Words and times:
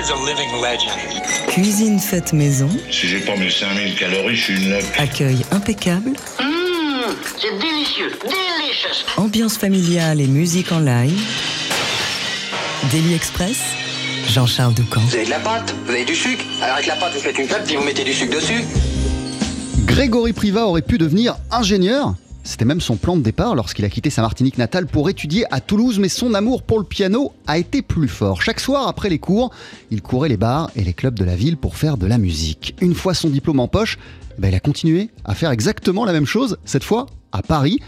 is 0.00 0.10
a 0.10 0.16
living 0.24 0.50
legend. 0.62 0.98
Cuisine 1.48 1.98
faite 1.98 2.32
maison, 2.32 2.68
Si 2.90 3.06
j'ai 3.08 3.20
pas 3.20 3.36
mes 3.36 3.50
5000 3.50 3.94
calories, 3.96 4.36
je 4.36 4.42
suis 4.44 4.62
une 4.64 4.70
loque. 4.70 4.84
accueil 4.98 5.44
impeccable, 5.52 6.10
Mmh, 6.10 7.14
c'est 7.38 7.58
délicieux, 7.58 8.10
delicious. 8.22 9.04
ambiance 9.16 9.56
familiale 9.58 10.20
et 10.20 10.26
musique 10.26 10.72
en 10.72 10.78
live. 10.80 11.18
Daily 12.90 13.14
Express, 13.14 13.58
Jean-Charles 14.28 14.74
Doucan. 14.74 15.00
Vous 15.00 15.14
avez 15.14 15.24
de 15.26 15.30
la 15.30 15.38
pâte, 15.40 15.74
vous 15.84 15.90
avez 15.92 16.04
du 16.04 16.14
sucre. 16.14 16.44
Alors 16.62 16.76
avec 16.76 16.86
la 16.86 16.96
pâte, 16.96 17.12
vous 17.14 17.20
faites 17.20 17.38
une 17.38 17.46
pâte, 17.48 17.64
puis 17.66 17.76
vous 17.76 17.84
mettez 17.84 18.04
du 18.04 18.14
sucre 18.14 18.34
dessus. 18.34 18.64
Grégory 19.84 20.32
Privat 20.32 20.66
aurait 20.66 20.82
pu 20.82 20.98
devenir 20.98 21.36
ingénieur. 21.50 22.14
C'était 22.42 22.64
même 22.64 22.80
son 22.80 22.96
plan 22.96 23.16
de 23.16 23.22
départ 23.22 23.54
lorsqu'il 23.54 23.84
a 23.84 23.88
quitté 23.88 24.10
sa 24.10 24.22
Martinique 24.22 24.58
natale 24.58 24.86
pour 24.86 25.10
étudier 25.10 25.44
à 25.50 25.60
Toulouse, 25.60 25.98
mais 25.98 26.08
son 26.08 26.34
amour 26.34 26.62
pour 26.62 26.78
le 26.78 26.84
piano 26.84 27.32
a 27.46 27.58
été 27.58 27.82
plus 27.82 28.08
fort. 28.08 28.42
Chaque 28.42 28.60
soir, 28.60 28.88
après 28.88 29.08
les 29.08 29.18
cours, 29.18 29.50
il 29.90 30.02
courait 30.02 30.28
les 30.28 30.36
bars 30.36 30.70
et 30.74 30.82
les 30.82 30.94
clubs 30.94 31.14
de 31.14 31.24
la 31.24 31.36
ville 31.36 31.56
pour 31.56 31.76
faire 31.76 31.96
de 31.96 32.06
la 32.06 32.18
musique. 32.18 32.74
Une 32.80 32.94
fois 32.94 33.14
son 33.14 33.28
diplôme 33.28 33.60
en 33.60 33.68
poche, 33.68 33.98
ben, 34.38 34.48
il 34.48 34.54
a 34.54 34.60
continué 34.60 35.10
à 35.24 35.34
faire 35.34 35.50
exactement 35.50 36.04
la 36.04 36.12
même 36.12 36.26
chose, 36.26 36.58
cette 36.64 36.84
fois 36.84 37.06
à 37.32 37.42
Paris. 37.42 37.80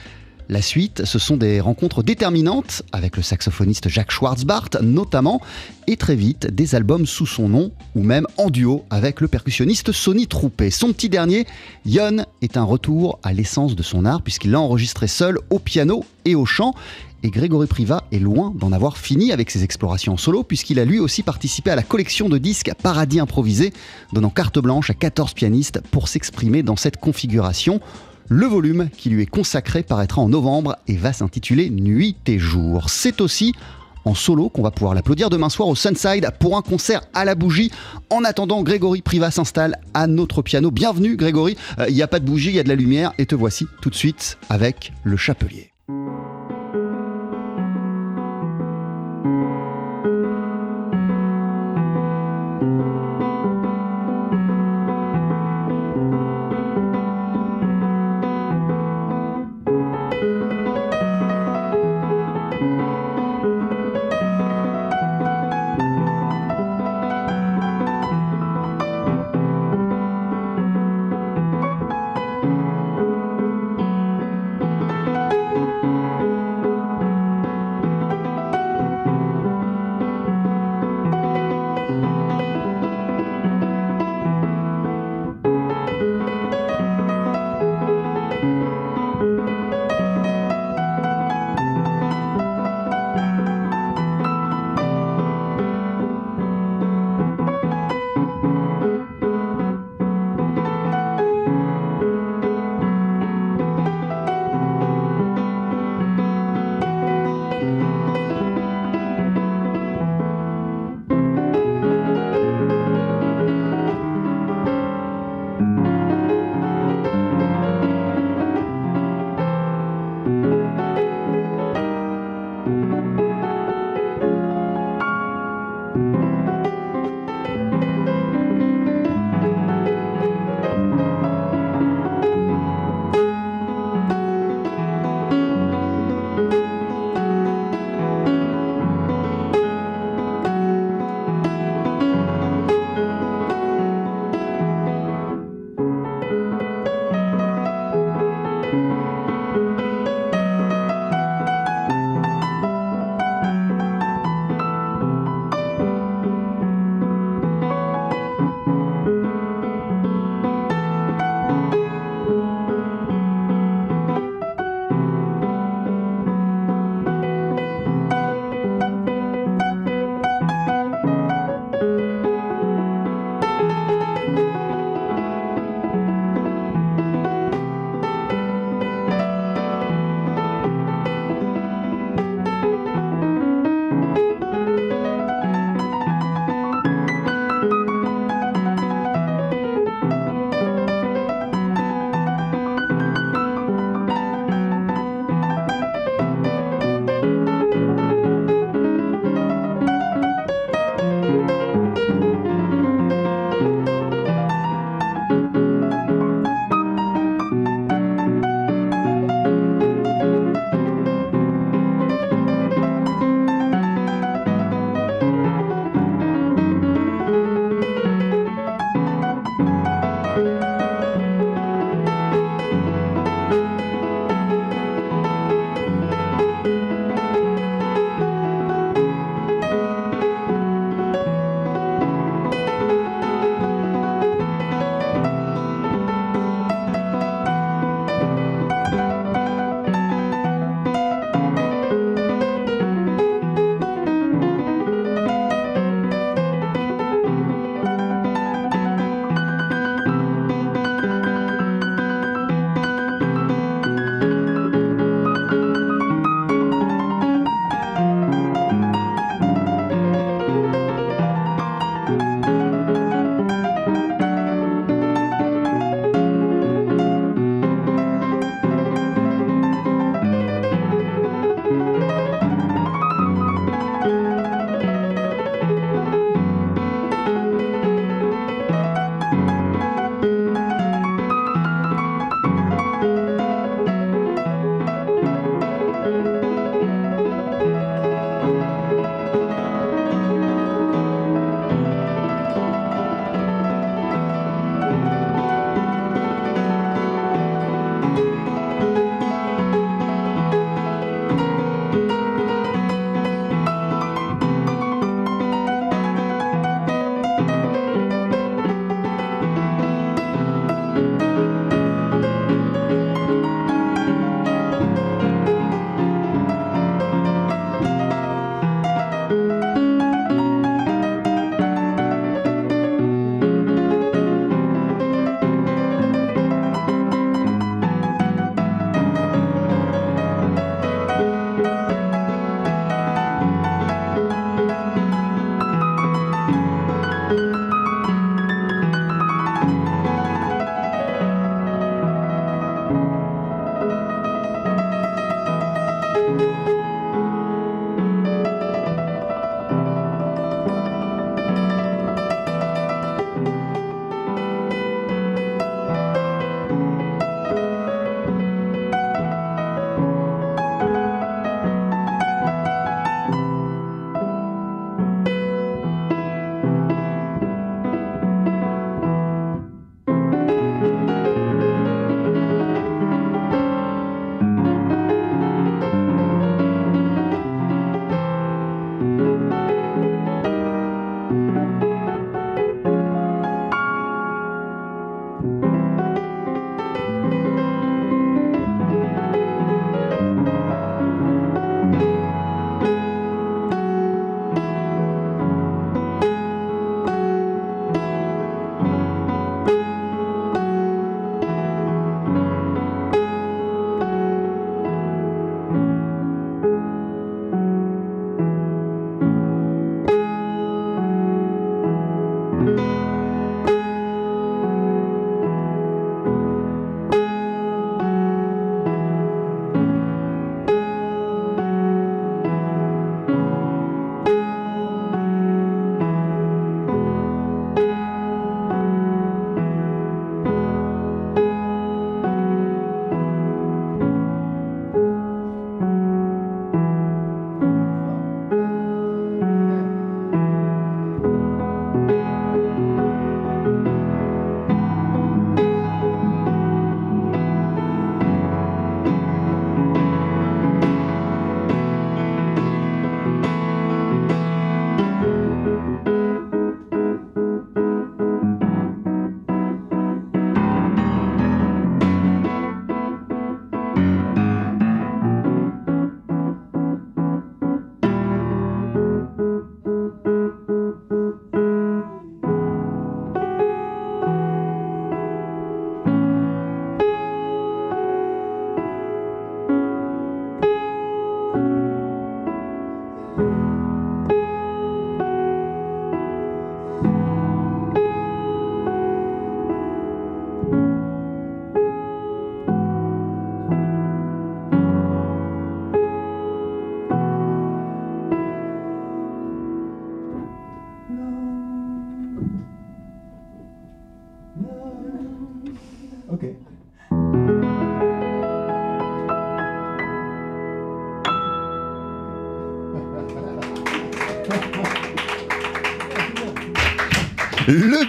La 0.53 0.61
suite, 0.61 1.07
ce 1.07 1.19
sont 1.19 1.39
des 1.39 1.63
rencontres 1.63 2.03
déterminantes 2.03 2.83
avec 2.93 3.17
le 3.17 3.23
saxophoniste 3.23 3.89
Jacques 3.89 4.11
Schwartzbart 4.11 4.69
notamment, 4.83 5.41
et 5.87 5.97
très 5.97 6.15
vite 6.15 6.47
des 6.47 6.75
albums 6.75 7.07
sous 7.07 7.25
son 7.25 7.49
nom 7.49 7.73
ou 7.95 8.03
même 8.03 8.27
en 8.37 8.51
duo 8.51 8.85
avec 8.91 9.23
le 9.23 9.29
percussionniste 9.29 9.93
Sonny 9.93 10.27
Troupé. 10.27 10.71
Son 10.71 10.93
petit 10.93 11.09
dernier, 11.09 11.47
Yon, 11.87 12.27
est 12.43 12.59
un 12.59 12.65
retour 12.65 13.19
à 13.23 13.33
l'essence 13.33 13.75
de 13.75 13.83
son 13.83 14.05
art 14.05 14.21
puisqu'il 14.21 14.51
l'a 14.51 14.61
enregistré 14.61 15.07
seul 15.07 15.39
au 15.49 15.59
piano 15.59 16.05
et 16.27 16.35
au 16.35 16.45
chant. 16.45 16.75
Et 17.23 17.31
Grégory 17.31 17.67
Privat 17.67 18.05
est 18.13 18.19
loin 18.19 18.53
d'en 18.55 18.73
avoir 18.73 18.99
fini 18.99 19.33
avec 19.33 19.51
ses 19.51 19.65
explorations 19.65 20.13
en 20.13 20.19
solo 20.19 20.43
puisqu'il 20.43 20.79
a 20.79 20.85
lui 20.85 21.01
aussi 21.01 21.23
participé 21.23 21.71
à 21.71 21.77
la 21.77 21.83
collection 21.83 22.29
de 22.29 22.37
disques 22.37 22.71
Paradis 22.83 23.21
improvisé, 23.21 23.73
donnant 24.13 24.29
carte 24.29 24.59
blanche 24.59 24.91
à 24.91 24.95
14 24.95 25.33
pianistes 25.33 25.81
pour 25.93 26.09
s'exprimer 26.09 26.63
dans 26.63 26.77
cette 26.77 26.99
configuration. 26.99 27.81
Le 28.35 28.47
volume 28.47 28.89
qui 28.97 29.11
lui 29.11 29.21
est 29.21 29.27
consacré 29.27 29.83
paraîtra 29.83 30.23
en 30.23 30.31
novembre 30.31 30.77
et 30.89 30.97
va 30.97 31.13
s'intituler 31.13 31.69
Nuit 31.69 32.17
et 32.25 32.39
jour. 32.39 32.89
C'est 32.89 33.21
aussi 33.21 33.53
en 34.07 34.15
solo 34.15 34.49
qu'on 34.49 34.63
va 34.63 34.71
pouvoir 34.71 34.95
l'applaudir 34.95 35.29
demain 35.29 35.51
soir 35.51 35.69
au 35.69 35.75
Sunside 35.75 36.27
pour 36.41 36.57
un 36.57 36.63
concert 36.63 37.03
à 37.13 37.27
la 37.27 37.35
bougie. 37.35 37.71
En 38.09 38.25
attendant, 38.25 38.63
Grégory 38.63 39.03
Privat 39.03 39.31
s'installe 39.31 39.77
à 39.93 40.07
notre 40.07 40.41
piano. 40.41 40.71
Bienvenue 40.71 41.19
Grégory, 41.19 41.59
Euh, 41.79 41.85
il 41.91 41.95
n'y 41.95 42.01
a 42.01 42.09
pas 42.09 42.21
de 42.21 42.25
bougie, 42.25 42.49
il 42.49 42.55
y 42.55 42.59
a 42.59 42.63
de 42.63 42.71
la 42.71 42.75
lumière 42.75 43.13
et 43.19 43.27
te 43.27 43.35
voici 43.35 43.67
tout 43.83 43.91
de 43.91 43.95
suite 43.95 44.39
avec 44.49 44.95
le 45.05 45.19
chapelier. 45.19 45.72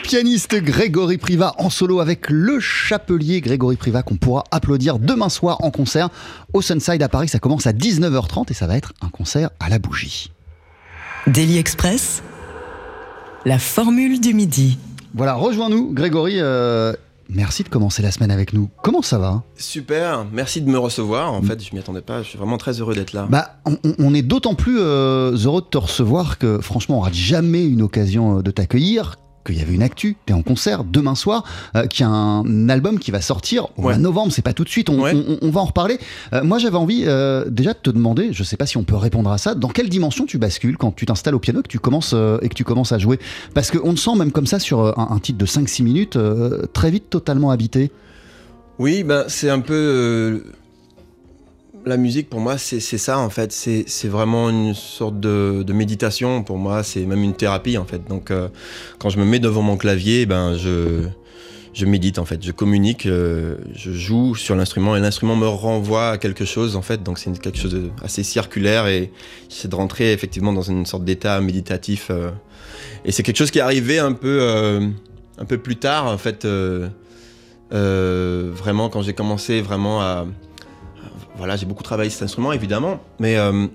Pianiste 0.04 0.56
Grégory 0.56 1.18
Priva 1.18 1.56
en 1.58 1.70
solo 1.70 2.02
avec 2.02 2.30
le 2.30 2.60
chapelier 2.60 3.40
Grégory 3.40 3.78
Priva 3.78 4.04
qu'on 4.04 4.18
pourra 4.18 4.44
applaudir 4.52 5.00
demain 5.00 5.30
soir 5.30 5.64
en 5.64 5.72
concert 5.72 6.10
au 6.52 6.62
Sunside 6.62 7.02
à 7.02 7.08
Paris. 7.08 7.30
Ça 7.30 7.40
commence 7.40 7.66
à 7.66 7.72
19h30 7.72 8.52
et 8.52 8.54
ça 8.54 8.68
va 8.68 8.76
être 8.76 8.94
un 9.02 9.08
concert 9.08 9.50
à 9.62 9.70
la 9.70 9.80
bougie. 9.80 10.30
Daily 11.26 11.58
Express, 11.58 12.22
la 13.46 13.58
formule 13.58 14.20
du 14.20 14.34
midi. 14.34 14.78
Voilà, 15.14 15.36
rejoins-nous 15.36 15.94
Grégory. 15.94 16.36
euh, 16.38 16.94
merci 17.30 17.64
de 17.64 17.70
commencer 17.70 18.02
la 18.02 18.12
semaine 18.12 18.32
avec 18.32 18.52
nous. 18.52 18.70
Comment 18.84 19.02
ça 19.02 19.18
va? 19.18 19.44
Super, 19.56 20.26
merci 20.34 20.62
de 20.62 20.70
me 20.70 20.78
recevoir. 20.78 21.32
En 21.32 21.42
fait, 21.42 21.64
je 21.64 21.74
m'y 21.74 21.80
attendais 21.80 22.02
pas. 22.02 22.22
Je 22.24 22.28
suis 22.28 22.38
vraiment 22.38 22.58
très 22.58 22.74
heureux 22.82 22.94
d'être 22.94 23.14
là. 23.14 23.26
Bah, 23.30 23.56
on, 24.00 24.14
est 24.14 24.22
d'autant 24.22 24.56
plus 24.56 24.80
euh, 24.80 25.32
heureux 25.38 25.62
de 25.62 25.68
te 25.68 25.78
recevoir 25.78 26.40
que 26.40 26.60
franchement, 26.60 26.98
on 26.98 27.02
rate 27.02 27.14
jamais 27.14 27.66
une 27.66 27.82
occasion 27.82 28.40
euh, 28.40 28.42
de 28.42 28.52
t'accueillir. 28.52 29.16
Qu'il 29.46 29.58
y 29.58 29.62
avait 29.62 29.74
une 29.74 29.84
actu, 29.84 30.16
t'es 30.26 30.34
en 30.34 30.42
concert 30.42 30.84
demain 30.86 31.16
soir, 31.16 31.44
euh, 31.76 31.86
qu'il 31.88 32.06
y 32.06 32.10
a 32.10 32.12
un 32.12 32.70
album 32.70 32.98
qui 32.98 33.12
va 33.12 33.20
sortir 33.20 33.68
au 33.78 33.84
Ouais. 33.88 33.98
novembre, 33.98 34.32
c'est 34.32 34.42
pas 34.42 34.54
tout 34.54 34.64
de 34.64 34.70
suite, 34.70 34.90
on, 34.90 35.02
Ouais. 35.02 35.14
on- 35.14 35.38
on 35.42 35.50
va 35.50 35.60
en 35.62 35.66
reparler. 35.66 35.98
Euh, 36.32 36.44
moi 36.44 36.60
j'avais 36.60 36.78
envie 36.78 37.04
euh, 37.06 37.44
déjà 37.50 37.74
de 37.74 37.78
te 37.80 37.90
demander, 37.90 38.32
je 38.32 38.42
sais 38.44 38.56
pas 38.56 38.66
si 38.66 38.78
on 38.78 38.84
peut 38.84 38.96
répondre 38.96 39.30
à 39.32 39.38
ça, 39.38 39.54
dans 39.54 39.68
quelle 39.68 39.90
dimension 39.90 40.26
tu 40.26 40.38
bascules 40.38 40.78
quand 40.78 40.96
tu 40.96 41.06
t'installes 41.06 41.36
au 41.36 41.40
piano 41.40 41.60
et 41.60 41.64
que 41.64 41.68
tu 41.68 41.80
commences, 41.80 42.14
et 42.42 42.48
que 42.50 42.54
tu 42.54 42.64
commences 42.64 42.92
à 42.94 43.00
jouer? 43.00 43.20
Parce 43.54 43.70
qu'on 43.70 43.94
te 43.94 44.00
sent 44.00 44.16
même 44.16 44.32
comme 44.32 44.48
ça 44.48 44.60
sur 44.60 44.98
un, 44.98 45.08
un 45.12 45.20
titre 45.20 45.38
de 45.40 45.46
5-6 45.46 45.84
minutes, 45.84 46.18
très 46.72 46.90
vite 46.92 47.10
totalement 47.10 47.52
habité. 47.52 47.92
Oui, 48.80 49.04
ben 49.04 49.26
c'est 49.28 49.50
un 49.50 49.60
peu 49.60 50.44
la 51.86 51.98
musique 51.98 52.30
pour 52.30 52.40
moi, 52.40 52.58
c'est 52.58 52.80
ça 52.80 53.20
en 53.20 53.30
fait. 53.30 53.52
C'est 53.52 54.08
vraiment 54.08 54.50
une 54.50 54.74
sorte 54.74 55.20
de, 55.20 55.64
de 55.66 55.74
méditation 55.74 56.44
pour 56.44 56.58
moi. 56.58 56.84
C'est 56.84 57.06
même 57.06 57.24
une 57.24 57.34
thérapie 57.36 57.78
en 57.78 57.86
fait. 57.86 58.08
Donc 58.08 58.32
euh, 58.32 58.48
quand 59.00 59.10
je 59.10 59.18
me 59.20 59.26
mets 59.26 59.40
devant 59.40 59.62
mon 59.62 59.78
clavier, 59.78 60.26
ben 60.26 60.56
je 60.56 61.86
médite 61.86 62.20
en 62.20 62.26
fait. 62.26 62.42
Je 62.46 62.52
communique, 62.52 63.06
euh, 63.06 63.56
je 63.76 63.92
joue 63.92 64.36
sur 64.36 64.56
l'instrument 64.56 64.96
et 64.96 65.00
l'instrument 65.00 65.36
me 65.36 65.48
renvoie 65.48 66.12
à 66.12 66.18
quelque 66.18 66.46
chose 66.46 66.76
en 66.76 66.82
fait. 66.82 67.04
Donc 67.04 67.18
c'est 67.20 67.38
quelque 67.40 67.58
chose 67.58 67.76
d'assez 68.02 68.24
circulaire 68.24 68.88
et 68.88 69.12
c'est 69.50 69.68
de 69.70 69.76
rentrer 69.76 70.14
effectivement 70.14 70.54
dans 70.54 70.62
une 70.62 70.86
sorte 70.86 71.04
d'état 71.04 71.42
méditatif. 71.42 72.08
euh. 72.12 72.30
et 73.06 73.12
c'est 73.12 73.24
quelque 73.24 73.38
chose 73.38 73.52
qui 73.52 73.60
est 73.60 73.62
arrivé 73.64 74.00
un 74.00 74.14
peu 74.14 74.42
un 75.40 75.46
peu 75.46 75.58
plus 75.58 75.76
tard 75.78 76.06
en 76.06 76.18
fait. 76.18 76.48
vraiment 77.72 78.90
quand 78.90 79.02
j'ai 79.02 79.14
commencé 79.14 79.62
vraiment 79.62 80.02
à- 80.02 80.26
voilà 81.38 81.56
j'ai 81.56 81.66
beaucoup 81.66 81.84
travaillé 81.84 82.10
cet 82.10 82.24
instrument 82.24 82.54
évidemment 82.54 83.00
mais 83.20 83.38
euh, 83.38 83.68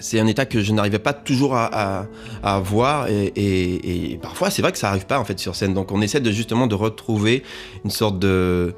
c'est 0.00 0.20
un 0.20 0.26
état 0.26 0.46
que 0.46 0.62
je 0.62 0.72
n'arrivais 0.72 0.98
pas 0.98 1.12
toujours 1.12 1.54
à, 1.54 2.06
avoir 2.42 3.08
et, 3.08 4.18
parfois 4.22 4.50
c'est 4.50 4.62
vrai 4.62 4.72
que 4.72 4.78
ça 4.78 4.88
arrive 4.88 5.06
pas 5.06 5.18
en 5.18 5.24
fait 5.24 5.38
sur 5.38 5.54
scène. 5.54 5.74
Donc 5.74 5.92
on 5.92 6.00
essaie 6.00 6.20
de 6.20 6.30
justement 6.30 6.66
de 6.66 6.74
retrouver 6.74 7.42
une 7.84 7.90
sorte 7.90 8.18
de, 8.18 8.74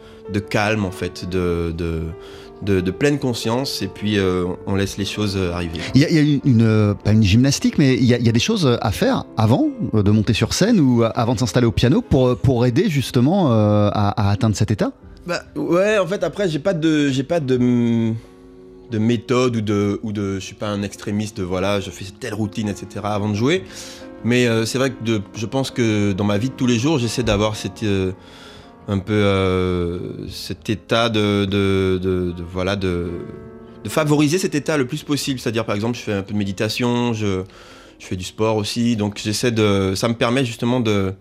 calme 0.49 0.85
en 0.85 0.91
fait 0.91 1.29
de, 1.29 2.91
pleine 2.99 3.19
conscience 3.19 3.83
et 3.83 3.89
puis 3.89 4.19
euh, 4.19 4.47
on 4.67 4.75
laisse 4.75 4.97
les 4.97 5.05
choses 5.05 5.37
arriver. 5.37 5.81
Il 5.95 6.01
y 6.01 6.05
a, 6.05 6.21
une, 6.21 6.63
euh, 6.63 6.95
pas 6.95 7.13
une 7.13 7.23
gymnastique, 7.23 7.79
mais 7.79 7.95
il 7.95 8.05
y, 8.05 8.15
a, 8.15 8.33
des 8.33 8.41
choses 8.41 8.79
à 8.81 8.91
faire 8.91 9.25
avant 9.37 9.69
de 9.93 10.11
monter 10.11 10.33
sur 10.33 10.53
scène 10.55 10.81
ou 10.81 11.05
avant 11.15 11.35
de 11.35 11.39
s'installer 11.39 11.67
au 11.67 11.73
piano 11.73 12.03
pour, 12.03 12.37
pour 12.37 12.67
aider 12.67 12.89
justement 12.89 13.51
à 13.51 14.31
atteindre 14.31 14.57
cet 14.57 14.71
état? 14.71 14.93
Bah 15.27 15.43
ouais, 15.55 15.99
en 15.99 16.07
fait 16.07 16.25
après 16.25 16.49
j'ai 16.49 16.59
pas 16.59 16.73
de 16.75 17.09
j'ai 17.11 17.23
pas 17.23 17.41
de 17.41 18.13
de 18.91 18.99
méthode 18.99 19.57
ou 19.57 19.61
de 19.61 20.01
ou 20.03 20.13
de 20.13 20.35
je 20.37 20.45
suis 20.45 20.55
pas 20.55 20.69
un 20.69 20.83
extrémiste 20.83 21.41
voilà 21.41 21.79
je 21.81 21.91
fais 21.91 22.07
telle 22.19 22.35
routine 22.35 22.69
etc 22.69 23.01
avant 23.05 23.29
de 23.29 23.35
jouer. 23.35 23.65
Mais 24.25 24.47
euh, 24.47 24.67
c'est 24.67 24.79
vrai 24.79 24.91
que 24.91 25.21
je 25.35 25.47
pense 25.47 25.71
que 25.71 26.13
dans 26.13 26.25
ma 26.25 26.37
vie 26.39 26.49
de 26.51 26.55
tous 26.55 26.67
les 26.67 26.79
jours 26.79 26.99
j'essaie 26.99 27.23
d'avoir 27.23 27.55
cette 27.57 27.83
euh, 27.83 28.13
un 28.89 28.99
peu 28.99 29.13
euh, 29.13 30.27
cet 30.29 30.69
état 30.71 31.09
de, 31.09 31.45
de, 31.45 31.99
de- 32.03 32.33
de- 32.33 32.43
voilà 32.43 32.77
de 32.77 33.11
de 33.85 33.89
favoriser 33.89 34.39
cet 34.39 34.55
état 34.55 34.77
le 34.77 34.87
plus 34.87 35.03
possible. 35.05 35.39
C'est-à-dire 35.41 35.65
par 35.65 35.75
exemple 35.75 35.97
je 35.97 36.03
fais 36.03 36.13
un 36.13 36.23
peu 36.23 36.33
de 36.33 36.39
méditation, 36.39 37.13
je 37.13 37.43
je 37.99 38.07
fais 38.07 38.17
du 38.17 38.25
sport 38.25 38.57
aussi 38.57 38.97
donc 38.97 39.19
j'essaie 39.23 39.53
de 39.53 39.93
ça 39.95 40.09
me 40.09 40.15
permet 40.15 40.45
justement 40.45 40.81
de 40.81 41.13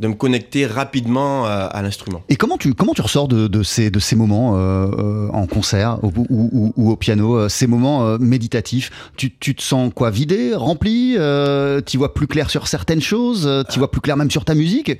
de 0.00 0.06
me 0.08 0.14
connecter 0.14 0.64
rapidement 0.66 1.44
à- 1.44 1.50
à 1.64 1.82
l'instrument. 1.82 2.22
Et 2.28 2.36
comment 2.36 2.56
tu, 2.56 2.72
comment 2.74 2.94
tu 2.94 3.00
ressors 3.02 3.26
de, 3.26 3.48
de 3.48 3.62
ces, 3.62 3.90
de 3.90 3.98
ces 3.98 4.14
moments 4.14 4.56
euh, 4.56 4.86
euh, 4.98 5.28
en 5.32 5.46
concert 5.46 5.98
ou, 6.04 6.12
ou- 6.28 6.48
ou- 6.52 6.72
ou 6.76 6.90
au 6.92 6.96
piano, 6.96 7.36
euh, 7.36 7.48
ces 7.48 7.66
moments 7.66 8.06
euh, 8.06 8.18
méditatifs? 8.18 8.90
Tu, 9.16 9.34
tu 9.36 9.54
te 9.56 9.62
sens 9.62 9.90
quoi 9.94 10.10
Vidé 10.10 10.54
Rempli 10.54 11.16
euh, 11.18 11.80
Tu 11.84 11.98
vois 11.98 12.14
plus 12.14 12.26
clair 12.28 12.48
sur 12.50 12.68
certaines 12.68 13.00
choses 13.02 13.48
Tu 13.70 13.78
vois 13.80 13.90
plus 13.90 14.00
clair 14.00 14.16
même 14.16 14.30
sur 14.30 14.44
ta 14.44 14.54
musique? 14.54 14.92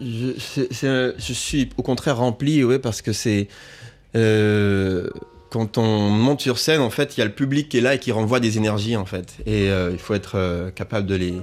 Je, 0.00 0.32
suis 1.32 1.68
au 1.76 1.82
contraire 1.82 2.18
rempli, 2.18 2.64
ouais, 2.64 2.78
parce 2.78 3.00
que 3.00 3.12
c'est. 3.12 3.48
quand 5.50 5.78
on 5.78 6.08
monte 6.10 6.40
sur 6.40 6.58
scène, 6.58 6.80
en 6.80 6.90
fait, 6.90 7.16
il 7.16 7.20
y 7.20 7.22
a 7.22 7.26
le 7.26 7.32
public 7.32 7.68
qui 7.68 7.78
est 7.78 7.80
là 7.80 7.94
et 7.94 7.98
qui 7.98 8.10
renvoie 8.12 8.40
des 8.40 8.56
énergies, 8.58 8.96
en 8.96 9.04
fait. 9.04 9.36
Et 9.46 9.70
euh, 9.70 9.90
il 9.92 9.98
faut 9.98 10.14
être 10.14 10.32
euh, 10.34 10.70
capable 10.70 11.06
de 11.06 11.14
les, 11.14 11.34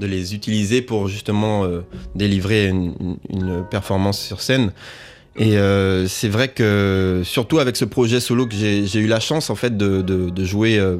de 0.00 0.06
les 0.06 0.34
utiliser 0.34 0.82
pour 0.82 1.08
justement 1.08 1.64
euh, 1.64 1.80
délivrer 2.14 2.68
une, 2.68 3.16
performance 3.70 4.20
sur 4.20 4.40
scène. 4.40 4.72
Et 5.38 5.58
euh, 5.58 6.06
c'est 6.06 6.28
vrai 6.28 6.48
que, 6.48 7.22
surtout 7.24 7.58
avec 7.58 7.76
ce 7.76 7.84
projet 7.84 8.20
solo 8.20 8.46
que 8.46 8.54
j'ai 8.54 8.98
eu 8.98 9.06
la 9.06 9.20
chance, 9.20 9.50
en 9.50 9.54
fait, 9.54 9.76
de, 9.76 10.44
jouer 10.44 10.78
euh, 10.78 10.98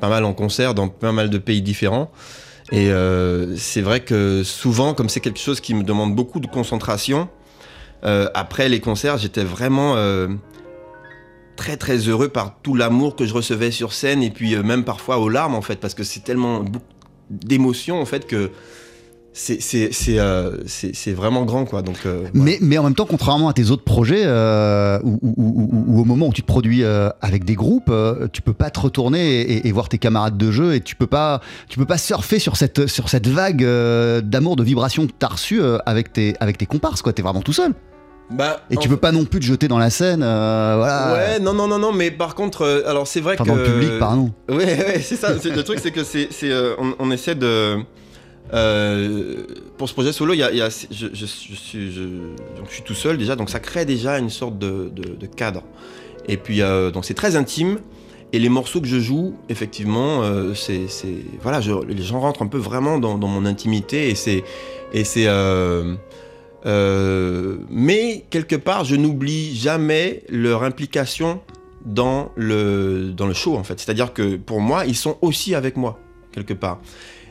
pas 0.00 0.08
mal 0.08 0.24
en 0.24 0.32
concert 0.32 0.74
dans 0.74 0.88
pas 0.88 1.12
mal 1.12 1.30
de 1.30 1.38
pays 1.38 1.62
différents. 1.62 2.10
Et 2.72 2.88
c'est 3.56 3.80
vrai 3.80 4.00
que 4.00 4.42
souvent, 4.42 4.92
comme 4.92 5.08
c'est 5.08 5.20
quelque 5.20 5.38
chose 5.38 5.60
qui 5.60 5.72
me 5.72 5.84
demande 5.84 6.16
beaucoup 6.16 6.40
de 6.40 6.48
concentration, 6.48 7.28
après 8.02 8.68
les 8.68 8.80
concerts, 8.80 9.18
j'étais 9.18 9.44
vraiment 9.44 9.94
très 11.54 11.76
très 11.76 11.96
heureux 11.98 12.28
par 12.28 12.56
tout 12.64 12.74
l'amour 12.74 13.14
que 13.14 13.24
je 13.24 13.32
recevais 13.32 13.70
sur 13.70 13.92
scène 13.92 14.20
et 14.20 14.30
puis 14.30 14.56
même 14.56 14.82
parfois 14.82 15.18
aux 15.18 15.28
larmes 15.28 15.54
en 15.54 15.62
fait, 15.62 15.76
parce 15.76 15.94
que 15.94 16.02
c'est 16.02 16.24
tellement 16.24 16.64
d'émotions 17.30 18.00
en 18.00 18.06
fait 18.06 18.26
que 18.26 18.50
c'est 19.36 20.18
euh, 20.18 20.56
vraiment 21.08 21.44
grand 21.44 21.66
quoi. 21.66 21.82
Donc 21.82 21.98
euh, 22.06 22.24
mais, 22.32 22.58
mais 22.62 22.78
en 22.78 22.84
même 22.84 22.94
temps, 22.94 23.06
contrairement 23.06 23.48
à 23.48 23.52
tes 23.52 23.70
autres 23.70 23.84
projets, 23.84 24.22
euh, 24.24 24.98
au 25.02 26.04
moment 26.04 26.28
où 26.28 26.32
tu 26.32 26.40
te 26.40 26.46
produis 26.46 26.82
euh, 26.82 27.10
avec 27.20 27.44
des 27.44 27.54
groupes, 27.54 27.92
tu 28.32 28.40
peux 28.40 28.54
pas 28.54 28.70
te 28.70 28.80
retourner 28.80 29.66
et, 29.66 29.72
voir 29.72 29.88
tes 29.90 29.98
camarades 29.98 30.38
de 30.38 30.50
jeu 30.50 30.74
et 30.74 30.80
tu 30.80 30.96
peux 30.96 31.06
pas, 31.06 31.42
tu 31.68 31.78
peux 31.78 31.84
pas 31.84 31.98
surfer 31.98 32.38
sur 32.38 32.56
cette, 32.56 32.86
sur 32.86 33.10
cette 33.10 33.26
vague 33.26 33.62
d'amour, 34.22 34.56
de 34.56 34.64
vibration 34.64 35.06
que 35.06 35.12
t'as 35.18 35.28
reçue 35.28 35.60
avec, 35.84 36.12
tes, 36.12 36.34
avec 36.40 36.56
tes 36.56 36.66
comparses. 36.66 37.02
quoi. 37.02 37.12
T'es 37.12 37.22
vraiment 37.22 37.42
tout 37.42 37.52
seul. 37.52 37.74
Bah, 38.30 38.60
Et 38.70 38.76
tu 38.76 38.88
peux 38.88 38.96
pas 38.96 39.12
non 39.12 39.24
plus 39.24 39.38
te 39.40 39.44
jeter 39.44 39.68
dans 39.68 39.78
la 39.78 39.88
scène. 39.90 40.22
euh, 40.22 40.74
voilà. 40.76 41.12
Ouais, 41.14 41.38
non, 41.38 41.52
non, 41.54 41.68
non, 41.68 41.78
non, 41.78 41.92
mais 41.92 42.10
par 42.10 42.34
contre, 42.34 42.62
euh, 42.62 42.82
alors 42.86 43.06
c'est 43.06 43.20
vrai 43.20 43.34
Enfin, 43.34 43.44
que. 43.44 43.48
dans 43.50 43.54
le 43.56 43.62
public, 43.64 43.98
pardon. 44.00 44.32
Ouais, 44.48 44.56
ouais, 44.56 45.00
c'est 45.00 45.14
ça. 45.16 45.32
le 45.32 45.62
truc, 45.62 45.78
c'est 45.80 45.92
que 45.92 46.02
c'est, 46.02 46.28
c'est, 46.32 46.50
euh, 46.50 46.74
on, 46.78 46.94
on 46.98 47.10
essaie 47.12 47.36
de. 47.36 47.76
pour 49.78 49.88
ce 49.88 49.94
projet 49.94 50.12
solo, 50.12 50.32
il 50.34 50.38
y 50.38 50.42
a, 50.42 50.52
y 50.52 50.60
a- 50.60 50.68
je, 50.68 50.86
je- 50.90 51.14
je 51.14 51.26
suis, 51.26 51.92
je, 51.92 52.02
donc 52.02 52.66
je 52.68 52.74
suis 52.74 52.82
tout 52.82 52.94
seul 52.94 53.18
déjà, 53.18 53.36
donc 53.36 53.50
ça 53.50 53.60
crée 53.60 53.84
déjà 53.84 54.18
une 54.18 54.30
sorte 54.30 54.58
de, 54.58 54.90
de- 54.94 55.14
de 55.14 55.26
cadre. 55.26 55.62
Et 56.28 56.36
puis, 56.36 56.60
donc 56.92 57.04
c'est 57.04 57.14
très 57.14 57.36
intime. 57.36 57.78
Et 58.32 58.40
les 58.40 58.48
morceaux 58.48 58.80
que 58.80 58.88
je 58.88 58.98
joue, 58.98 59.36
effectivement, 59.48 60.22
c'est, 60.54 60.88
c'est- 60.88 61.22
voilà, 61.42 61.60
les 61.88 62.02
gens 62.02 62.18
rentrent 62.20 62.42
un 62.42 62.48
peu 62.48 62.58
vraiment 62.58 62.98
dans, 62.98 63.18
dans 63.18 63.28
mon 63.28 63.46
intimité 63.46 64.10
et 64.10 64.14
c'est, 64.16 64.42
et 64.92 65.04
c'est, 65.04 65.26
euh, 66.66 67.56
mais 67.70 68.24
quelque 68.30 68.56
part, 68.56 68.84
je 68.84 68.96
n'oublie 68.96 69.56
jamais 69.56 70.22
leur 70.28 70.64
implication 70.64 71.40
dans 71.84 72.32
le, 72.34 73.12
dans 73.16 73.26
le 73.26 73.34
show, 73.34 73.56
en 73.56 73.64
fait. 73.64 73.78
C'est-à-dire 73.78 74.12
que 74.12 74.36
pour 74.36 74.60
moi, 74.60 74.84
ils 74.84 74.96
sont 74.96 75.16
aussi 75.22 75.54
avec 75.54 75.76
moi, 75.76 75.98
quelque 76.32 76.54
part. 76.54 76.80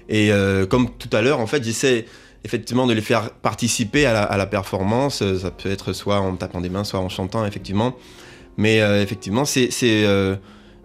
Et 0.08 0.32
euh, 0.32 0.66
comme 0.66 0.90
tout 0.98 1.10
à 1.12 1.22
l'heure, 1.22 1.40
en 1.40 1.48
fait, 1.48 1.64
j'essaie 1.64 2.06
effectivement 2.46 2.88
de 2.88 2.94
les 2.94 3.02
faire 3.02 3.32
participer 3.32 4.06
à 4.06 4.38
la, 4.38 4.46
performance. 4.46 5.22
Euh, 5.22 5.38
Ça 5.38 5.52
peut 5.52 5.70
être 5.70 5.94
soit 5.94 6.20
en 6.20 6.36
tapant 6.36 6.62
des 6.62 6.70
mains, 6.70 6.84
soit 6.84 7.00
en 7.00 7.10
chantant, 7.10 7.46
effectivement. 7.46 7.96
Mais 8.58 8.82
euh, 8.82 9.02
effectivement, 9.02 9.44
c'est, 9.44 9.70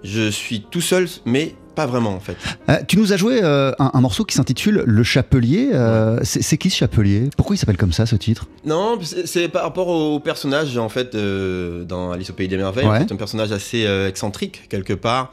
je 0.03 0.31
suis 0.31 0.63
tout 0.71 0.81
seul, 0.81 1.07
mais 1.25 1.55
pas 1.75 1.87
vraiment, 1.87 2.11
en 2.15 2.21
fait. 2.21 2.37
Euh, 2.69 2.77
tu 2.87 2.97
nous 2.99 3.13
as 3.13 3.17
joué 3.17 3.41
euh, 3.43 3.73
un, 3.79 3.91
un 3.95 4.01
morceau 4.01 4.25
qui 4.25 4.35
s'intitule 4.37 4.83
Le 4.87 5.03
Chapelier. 5.03 5.71
euh, 5.73 6.19
c'est, 6.23 6.57
qui 6.59 6.71
ce 6.71 6.77
Chapelier? 6.77 7.31
Pourquoi 7.37 7.57
il 7.57 7.59
s'appelle 7.59 7.77
comme 7.77 7.93
ça 7.93 8.07
ce 8.07 8.17
titre? 8.17 8.47
Non, 8.65 8.99
c'est 9.25 9.49
par 9.49 9.63
rapport 9.63 9.89
au 9.89 10.21
personnage 10.21 10.77
en 10.77 10.89
fait 10.89 11.15
dans 11.15 12.13
Alice 12.13 12.31
au 12.31 12.35
pays 12.35 12.49
des 12.49 12.57
merveilles. 12.57 12.87
en 12.87 12.91
Ouais. 12.91 12.99
fait, 13.01 13.13
un 13.13 13.17
personnage 13.17 13.53
assez 13.53 13.87
excentrique 14.09 14.69
quelque 14.69 14.93
part, 14.93 15.33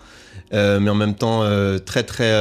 mais 0.52 0.90
en 0.90 0.96
même 0.96 1.16
temps 1.16 1.44
très 1.86 2.04
très. 2.04 2.32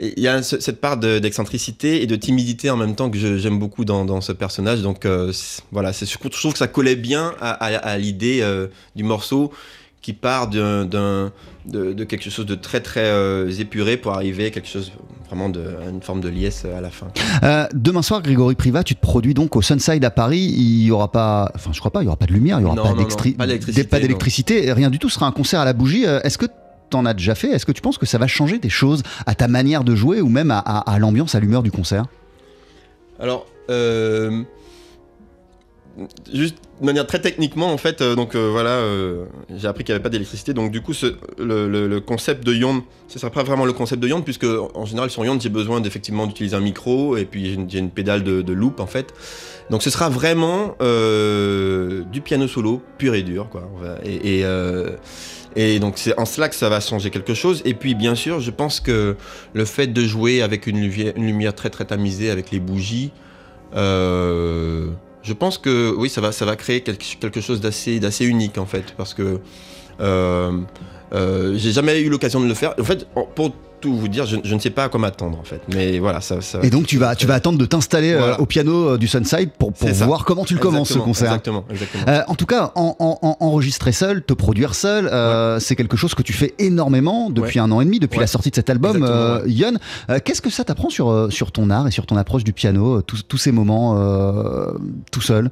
il 0.00 0.20
y 0.20 0.28
a 0.28 0.42
ce- 0.44 0.60
cette 0.60 0.80
part 0.80 0.96
de- 0.96 1.18
d'excentricité 1.18 2.02
et 2.02 2.06
de 2.06 2.14
timidité 2.16 2.70
en 2.70 2.76
même 2.76 2.94
temps 2.94 3.10
que 3.10 3.18
j'aime 3.38 3.58
beaucoup 3.58 3.84
dans, 3.84 4.04
dans 4.04 4.20
ce 4.20 4.30
personnage. 4.32 4.80
Donc 4.82 5.04
euh, 5.04 5.32
voilà, 5.72 5.90
je 5.92 6.16
trouve 6.30 6.52
que 6.52 6.58
ça 6.58 6.68
collait 6.68 6.94
bien 6.96 7.34
à, 7.40 7.50
à- 7.50 7.76
à 7.78 7.98
l'idée 7.98 8.38
euh, 8.42 8.68
du 8.94 9.02
morceau 9.02 9.52
qui 10.00 10.12
part 10.12 10.48
d'un, 10.48 10.84
d'un- 10.84 11.32
de, 11.66 11.92
de 11.92 12.04
quelque 12.04 12.30
chose 12.30 12.46
de 12.46 12.54
très 12.54 12.80
très 12.80 13.04
euh, 13.04 13.50
épuré 13.58 13.96
pour 13.98 14.12
arriver 14.14 14.46
à 14.46 14.50
quelque 14.50 14.68
chose 14.68 14.92
vraiment 15.26 15.50
de 15.50 15.62
une 15.90 16.00
forme 16.00 16.20
de 16.22 16.28
liesse 16.30 16.64
à 16.64 16.80
la 16.80 16.88
fin. 16.90 17.08
Euh, 17.42 17.66
demain 17.74 18.00
soir, 18.00 18.22
Grégory 18.22 18.54
Privat, 18.54 18.84
tu 18.84 18.94
te 18.94 19.00
produis 19.00 19.34
donc 19.34 19.54
au 19.56 19.60
Sunside 19.60 20.02
à 20.04 20.10
Paris. 20.10 20.38
Il 20.56 20.82
y 20.84 20.90
aura 20.90 21.12
pas, 21.12 21.50
enfin, 21.54 21.70
je 21.74 21.78
crois 21.80 21.90
pas, 21.90 22.00
il 22.00 22.04
y 22.04 22.08
aura 22.08 22.16
pas 22.16 22.24
de 22.26 22.32
lumière, 22.32 22.58
il 22.58 22.62
y 22.62 22.64
aura 22.64 22.74
Non, 22.76 22.82
pas 22.82 22.88
non, 22.88 22.94
pas 22.94 23.46
d'électricité, 23.46 24.66
pas 24.68 24.74
rien 24.74 24.88
du 24.88 24.98
tout. 24.98 25.08
Ce 25.10 25.16
sera 25.16 25.26
un 25.26 25.32
concert 25.32 25.60
à 25.60 25.66
la 25.66 25.74
bougie. 25.74 26.06
Euh, 26.06 26.20
Est-ce 26.22 26.38
que 26.38 26.46
t'en 26.88 27.04
as 27.04 27.12
déjà 27.12 27.34
fait? 27.34 27.48
Est-ce 27.50 27.66
que 27.66 27.72
tu 27.72 27.82
penses 27.82 27.98
que 27.98 28.06
ça 28.06 28.16
va 28.16 28.26
changer 28.26 28.58
des 28.58 28.70
choses 28.70 29.02
à 29.26 29.34
ta 29.34 29.46
manière 29.48 29.84
de 29.84 29.94
jouer 29.94 30.22
ou 30.22 30.30
même 30.30 30.50
à, 30.50 30.58
à- 30.60 30.90
à 30.90 30.98
l'ambiance, 30.98 31.34
à 31.34 31.40
l'humeur 31.40 31.62
du 31.62 31.70
concert? 31.70 32.06
Alors, 33.20 33.46
euh, 33.68 34.42
juste 36.32 36.56
de 36.80 36.86
manière 36.86 37.06
très 37.06 37.20
techniquement, 37.20 37.72
en 37.72 37.76
fait, 37.76 38.00
euh, 38.00 38.14
donc 38.14 38.34
euh, 38.34 38.50
voilà, 38.50 38.70
euh, 38.70 39.24
j'ai 39.56 39.66
appris 39.66 39.84
qu'il 39.84 39.92
n'y 39.92 39.96
avait 39.96 40.02
pas 40.02 40.08
d'électricité. 40.08 40.54
Donc, 40.54 40.70
du 40.70 40.80
coup, 40.80 40.92
le, 41.38 41.98
concept 41.98 42.44
de 42.44 42.54
Yonde, 42.54 42.82
ce 43.08 43.18
sera 43.18 43.30
pas 43.30 43.42
vraiment 43.42 43.64
le 43.64 43.72
concept 43.72 44.02
de 44.02 44.08
Yonde, 44.08 44.24
puisque 44.24 44.46
en 44.46 44.84
général, 44.84 45.10
sur 45.10 45.24
Yonde, 45.24 45.40
j'ai 45.40 45.48
besoin 45.48 45.80
d'effectivement 45.80 46.26
d'utiliser 46.26 46.56
un 46.56 46.60
micro 46.60 47.16
et 47.16 47.24
puis 47.24 47.46
j'ai 47.46 47.54
une, 47.54 47.68
une 47.72 47.90
pédale 47.90 48.22
de, 48.22 48.42
de 48.42 48.52
loop, 48.52 48.80
en 48.80 48.86
fait. 48.86 49.12
Donc, 49.70 49.82
ce 49.82 49.90
sera 49.90 50.08
vraiment 50.08 50.76
du 50.78 52.20
piano 52.20 52.46
solo 52.46 52.80
pur 52.96 53.14
et 53.14 53.22
dur, 53.22 53.48
quoi. 53.50 53.68
Et. 54.04 55.78
donc 55.80 55.94
c'est 55.98 56.16
en 56.18 56.24
cela 56.24 56.48
que 56.48 56.54
ça 56.54 56.68
va 56.68 56.80
changer 56.80 57.10
quelque 57.10 57.34
chose. 57.34 57.62
Et 57.64 57.74
puis 57.74 57.94
bien 57.94 58.14
sûr, 58.14 58.40
je 58.40 58.50
pense 58.50 58.80
que 58.80 59.16
le 59.52 59.64
fait 59.64 59.88
de 59.88 60.02
jouer 60.02 60.42
avec 60.42 60.66
une 60.66 60.80
lumière, 60.80 61.54
très 61.54 61.70
très 61.70 61.84
tamisée, 61.84 62.30
avec 62.30 62.50
les 62.52 62.60
bougies, 62.60 63.10
je 65.28 65.34
pense 65.34 65.58
que 65.58 65.94
oui, 65.94 66.08
ça 66.08 66.20
va, 66.22 66.56
créer 66.56 66.80
quelque, 66.80 67.40
chose 67.40 67.60
d'assez, 67.60 68.24
unique 68.24 68.56
en 68.56 68.64
fait, 68.64 68.94
parce 68.96 69.12
que 69.12 69.40
euh, 70.00 70.52
euh, 71.12 71.54
j'ai 71.56 71.72
jamais 71.72 72.00
eu 72.00 72.08
l'occasion 72.08 72.40
de 72.40 72.46
le 72.46 72.54
faire. 72.54 72.74
En 72.80 72.84
fait, 72.84 73.06
pour 73.34 73.52
tout 73.80 73.94
vous 73.96 74.08
dire, 74.08 74.26
je, 74.26 74.36
je 74.42 74.54
ne 74.54 74.60
sais 74.60 74.70
pas 74.70 74.84
à 74.84 74.88
quoi 74.88 75.00
m'attendre 75.00 75.38
en 75.38 75.44
fait, 75.44 75.60
mais 75.74 75.98
voilà, 75.98 76.20
ça. 76.20 76.40
ça 76.40 76.58
Et 76.62 76.70
donc 76.70 76.86
tu 76.86 76.98
vas, 76.98 77.14
tu 77.16 77.26
vas 77.26 77.34
attendre 77.34 77.58
de 77.58 77.64
t'installer 77.66 78.12
euh, 78.12 78.18
Voilà. 78.18 78.40
au 78.40 78.46
piano 78.46 78.90
euh, 78.90 78.98
du 78.98 79.06
Sunside 79.08 79.50
pour, 79.58 79.72
pour 79.72 79.88
voir 79.88 80.24
comment 80.24 80.44
tu 80.44 80.54
le 80.54 80.60
commences 80.60 80.88
ce 80.92 80.98
concert. 80.98 81.28
Exactement, 81.28 81.64
exactement. 81.70 82.04
Euh, 82.08 82.22
en 82.26 82.34
tout 82.34 82.46
cas, 82.46 82.72
en, 82.74 82.96
en- 82.98 83.18
en- 83.22 83.36
enregistrer 83.40 83.92
seul, 83.92 84.22
te 84.22 84.32
produire 84.32 84.74
seul, 84.74 85.08
euh, 85.08 85.58
c'est 85.60 85.76
quelque 85.76 85.96
chose 85.96 86.14
que 86.14 86.22
tu 86.22 86.32
fais 86.32 86.54
énormément 86.58 87.30
depuis 87.30 87.58
un 87.58 87.70
an 87.72 87.80
et 87.80 87.84
demi, 87.84 87.98
depuis 88.00 88.18
Ouais. 88.18 88.24
la 88.24 88.28
sortie 88.28 88.50
de 88.50 88.54
cet 88.56 88.70
album, 88.70 89.02
euh, 89.02 89.42
Yon. 89.46 89.74
Qu'est-ce 90.24 90.42
que 90.42 90.50
ça 90.50 90.64
t'apprend 90.64 90.90
sur, 90.90 91.28
sur 91.30 91.52
ton 91.52 91.70
art 91.70 91.86
et 91.86 91.90
sur 91.90 92.06
ton 92.06 92.16
approche 92.16 92.44
du 92.44 92.52
piano, 92.52 93.02
tous, 93.02 93.36
ces 93.38 93.52
moments 93.52 93.94
tout 95.12 95.20
seul? 95.20 95.50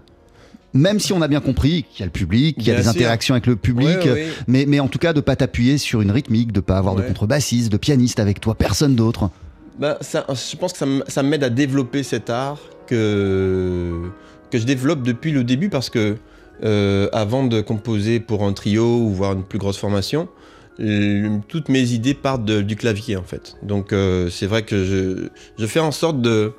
Même 0.76 1.00
si 1.00 1.12
on 1.12 1.22
a 1.22 1.28
bien 1.28 1.40
compris 1.40 1.84
qu'il 1.90 2.00
y 2.00 2.02
a 2.02 2.06
le 2.06 2.12
public, 2.12 2.56
qu'il 2.56 2.66
y 2.66 2.70
a 2.70 2.74
Bien 2.74 2.82
des 2.82 2.88
sûr. 2.88 2.90
interactions 3.00 3.34
avec 3.34 3.46
le 3.46 3.56
public, 3.56 3.98
Ouais, 4.04 4.10
ouais. 4.12 4.26
Mais, 4.46 4.64
mais 4.66 4.80
en 4.80 4.88
tout 4.88 4.98
cas 4.98 5.12
de 5.12 5.20
pas 5.20 5.36
t'appuyer 5.36 5.78
sur 5.78 6.00
une 6.02 6.10
rythmique, 6.10 6.52
de 6.52 6.60
pas 6.60 6.76
avoir 6.78 6.94
de 6.94 7.02
contrebassiste, 7.02 7.70
de 7.72 7.76
pianiste 7.76 8.20
avec 8.20 8.40
toi, 8.40 8.54
personne 8.54 8.94
d'autre. 8.96 9.30
Bah, 9.78 9.98
ça, 10.00 10.24
je 10.28 10.56
pense 10.56 10.72
que 10.72 11.02
ça 11.08 11.22
m'aide 11.22 11.44
à 11.44 11.50
développer 11.50 12.02
cet 12.02 12.30
art 12.30 12.58
que, 12.86 14.10
que 14.50 14.58
je 14.58 14.64
développe 14.64 15.02
depuis 15.02 15.32
le 15.32 15.44
début 15.44 15.68
parce 15.68 15.90
que 15.90 16.16
euh, 16.64 17.08
avant 17.12 17.44
de 17.46 17.60
composer 17.60 18.18
pour 18.20 18.44
un 18.44 18.52
trio 18.54 18.98
ou 19.00 19.10
voir 19.10 19.32
une 19.34 19.42
plus 19.44 19.58
grosse 19.58 19.76
formation, 19.78 20.28
toutes 21.48 21.68
mes 21.68 21.92
idées 21.92 22.14
partent 22.14 22.44
de- 22.44 22.62
du 22.62 22.76
clavier 22.76 23.16
en 23.16 23.22
fait. 23.22 23.56
Donc 23.62 23.92
euh, 23.92 24.28
c'est 24.30 24.46
vrai 24.46 24.62
que 24.62 24.84
je, 24.84 25.28
je 25.58 25.66
fais 25.66 25.80
en 25.80 25.92
sorte 25.92 26.20
de 26.22 26.52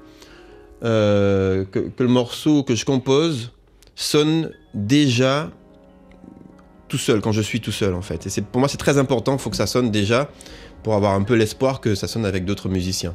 euh, 0.84 1.66
que, 1.66 1.80
que 1.80 2.04
le 2.04 2.10
morceau 2.10 2.64
que 2.64 2.76
je 2.76 2.86
compose 2.86 3.52
sonne 3.98 4.52
déjà 4.76 5.50
tout 6.88 6.98
seul 7.00 7.20
quand 7.20 7.34
je 7.34 7.42
suis 7.42 7.60
tout 7.60 7.72
seul 7.74 7.94
en 7.96 8.02
fait. 8.02 8.26
Et 8.28 8.42
pour 8.42 8.60
moi 8.60 8.70
c'est 8.70 8.78
très 8.78 8.98
important. 8.98 9.34
Il 9.34 9.40
faut 9.40 9.50
que 9.50 9.58
ça 9.58 9.68
sonne 9.68 9.92
déjà 9.92 10.30
pour 10.84 10.94
avoir 10.94 11.14
un 11.14 11.24
peu 11.24 11.34
l'espoir 11.34 11.82
que 11.82 11.96
ça 11.96 12.08
sonne 12.08 12.26
avec 12.26 12.46
d'autres 12.46 12.70
musiciens. 12.70 13.14